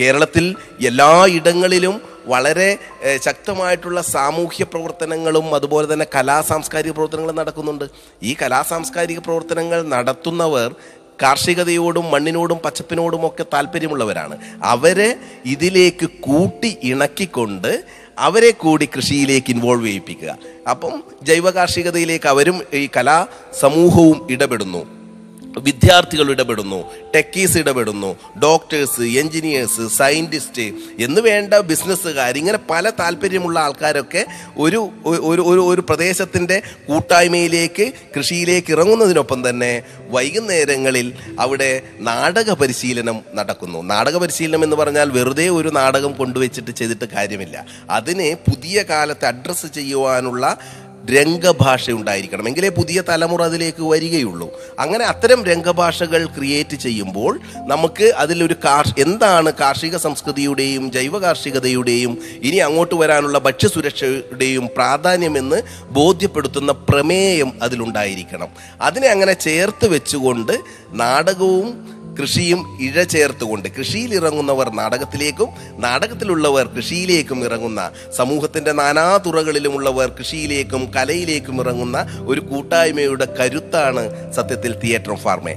കേരളത്തിൽ 0.00 0.56
എല്ലാ 0.86 1.26
ഇടങ്ങളിലും 1.26 2.15
വളരെ 2.26 2.78
ശക്തമായിട്ടുള്ള 3.26 4.00
സാമൂഹ്യ 4.02 4.64
പ്രവർത്തനങ്ങളും 4.64 5.54
അതുപോലെ 5.54 5.92
തന്നെ 5.92 6.06
കലാ 6.14 6.40
സാംസ്കാരിക 6.40 6.92
പ്രവർത്തനങ്ങളും 6.92 7.36
നടക്കുന്നുണ്ട്. 7.36 7.84
ഈ 8.22 8.36
കലാ 8.42 8.62
സാംസ്കാരിക 8.62 9.18
പ്രവർത്തനങ്ങൾ 9.18 9.82
നടത്തുന്നവർ 9.94 10.74
കാർഷികതയോടും 11.22 12.10
മണ്ണിനോടും 12.10 12.58
പച്ചപ്പിനോടും 12.64 13.26
ഒക്കെ 13.26 13.44
താല്പര്യമുള്ളവരാണ്. 13.52 14.36
അവരെ 14.62 15.10
ഇതിലേക്ക് 15.44 16.06
കൂട്ടി 16.20 16.76
ഇണക്കിക്കൊണ്ട് 16.82 17.84
അവരെ 18.18 18.50
കൂടി 18.50 18.86
കൃഷിയിലേക്ക് 18.96 19.50
ഇൻവോൾവ് 19.50 19.86
ചെയ്യിപ്പിക്കുക. 19.86 20.38
അപ്പം 20.70 21.02
ജൈവ 21.22 21.50
കാർഷികതയിലേക്ക് 21.50 22.28
അവരും 22.34 22.58
ഈ 22.74 22.88
കലാ 22.96 23.26
സമൂഹവും 23.60 24.26
ഇടപെടുന്നു. 24.30 24.95
വിദ്യാർത്ഥികൾ 25.58 26.30
ഇടപെടുന്നു 26.30 26.84
ടെക്കീസ് 27.14 27.58
ഇടപെടുന്നു 27.58 28.16
ഡോക്ടേഴ്സ് 28.38 29.02
എൻജിനീയേഴ്സ് 29.02 29.96
സയന്റിസ്റ്റ് 29.96 30.72
എന്ന് 30.98 31.20
വേണ്ട 31.20 31.54
ബിസിനസ്സുകാർ 31.54 32.38
ഇങ്ങനെ 32.38 32.58
പല 32.70 32.90
താല്പര്യമുള്ള 32.90 33.58
ആൾക്കാരൊക്കെ 33.58 34.26
ഒരു 34.56 34.90
ഒരു 35.06 35.42
ഒരു 35.42 35.60
ഒരു 35.60 35.80
പ്രദേശത്തിന്റെ 35.80 36.62
കൂട്ടായ്മയിലേക്ക് 36.88 37.92
കൃഷിയിലേക്ക് 38.16 38.72
ഇറങ്ങുന്നതിനൊപ്പം 38.72 39.48
തന്നെ 39.48 39.82
വൈകുന്നേരങ്ങളിൽ 40.08 41.12
അവിടെ 41.40 41.82
നാടക 41.98 42.52
പരിശീലനം 42.52 43.20
നടക്കുന്നു. 43.34 43.82
നാടക 43.82 44.16
പരിശീലനം 44.16 44.64
എന്ന് 44.64 44.76
പറഞ്ഞാൽ 44.76 45.10
വെറുതെ 45.10 45.48
ഒരു 45.48 45.68
നാടകം 45.68 46.12
കൊണ്ടുവച്ചിട്ട് 46.12 46.70
ചെയ്തിട്ട് 46.70 47.04
കാര്യമില്ല. 47.04 47.66
അതിനെ 47.90 48.34
പുതിയ 48.34 48.82
കാലത്ത് 48.82 49.24
അഡ്രസ്സ് 49.24 49.66
ചെയ്യുവാനുള്ള 49.66 50.58
രംഗഭാഷ 51.10 51.90
ഉണ്ടായിരിക്കണം 51.90 52.48
എങ്കിലേ 52.48 52.68
പുതിയ 52.68 53.02
തലമുറ 53.08 53.42
അതിലേക്ക് 53.42 53.82
വരികയുള്ളൂ. 53.82 54.48
അങ്ങനെ 54.78 55.04
അത്തരം 55.04 55.44
രംഗഭാഷകൾ 55.44 56.26
ക്രിയേറ്റ് 56.26 56.76
ചെയ്യുമ്പോൾ 56.76 57.40
നമുക്ക് 57.56 58.04
അതിലൊരു 58.04 58.54
കാർ 58.64 58.94
എന്താണ് 58.98 59.52
കാർഷിക 59.52 59.96
സംസ്കൃതിയുടെയും 59.96 60.92
ജൈവ 60.92 61.18
കാർഷികതയുടെയും 61.18 62.18
ഇനി 62.42 62.56
അങ്ങോട്ട് 62.56 62.94
വരാനുള്ള 62.94 63.38
ഭക്ഷ്യസുരക്ഷയുടെയും 63.38 64.68
പ്രാധാന്യമെന്ന് 64.76 65.62
ബോധ്യപ്പെടുത്തുന്ന 65.90 66.72
പ്രമേയം 66.72 67.52
അതിലുണ്ടായിരിക്കണം. 67.62 68.48
അതിനെ 68.80 69.08
അങ്ങനെ 69.08 69.32
ചേർത്ത് 69.32 69.86
വെച്ചുകൊണ്ട് 69.86 70.52
നാടകവും 70.92 71.95
കൃഷിയും 72.16 72.60
ഇഴ 72.80 73.02
ചേർത്തുകൊണ്ട് 73.04 73.68
കൃഷിയിൽ 73.76 74.10
ഇറങ്ങുന്നവർ 74.14 74.68
നാടകത്തിലേക്കും 74.74 75.48
നാടകത്തിലുള്ളവർ 75.78 76.66
കൃഷിയിലേക്കും 76.76 77.40
ഇറങ്ങുന്ന 77.44 77.80
സമൂഹത്തിന്റെ 78.16 78.72
നാനാ 78.72 79.06
തുറകളിലുമുള്ളവർ 79.26 80.10
കൃഷിയിലേക്കും 80.18 80.84
കലയിലേക്കും 80.96 81.58
ഇറങ്ങുന്ന 81.60 81.98
ഒരു 82.26 82.40
കൂട്ടായ്മയുടെ 82.40 83.28
കരുത്താണ് 83.40 84.04
സത്യത്തിൽ 84.32 84.74
തിയേറ്റർ 84.82 85.12
ഓഫ് 85.12 85.24
ഫാർമേ 85.24 85.56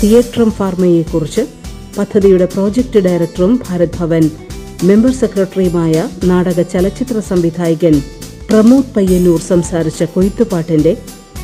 തിയേറ്ററും 0.00 0.50
ഫാർമയെക്കുറിച്ച് 0.52 1.42
പദ്ധതിയുടെ 1.96 2.46
പ്രോജക്ട് 2.46 3.00
ഡയറക്ടറും 3.00 3.52
ഭാരത് 3.58 3.96
ഭവൻ 3.96 4.24
മെമ്പർ 4.84 5.12
സെക്രട്ടറിയുമായ 5.12 5.94
നാടക 6.24 6.62
ചലച്ചിത്ര 6.72 7.18
സംവിധായകൻ 7.28 7.94
പ്രമോദ് 8.50 8.92
പയ്യന്നൂർ 8.96 9.40
സംസാരിച്ച 9.48 10.02
കൊയ്ത്തുപാട്ടിന്റെ 10.12 10.92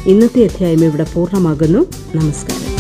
ഇന്നത്തെ 0.07 0.45
അധ്യായം 0.45 0.85
ഇവിടെ 0.85 1.07
പൂർണമാകുന്നു. 1.15 1.87
നമസ്കാരം. 2.15 2.72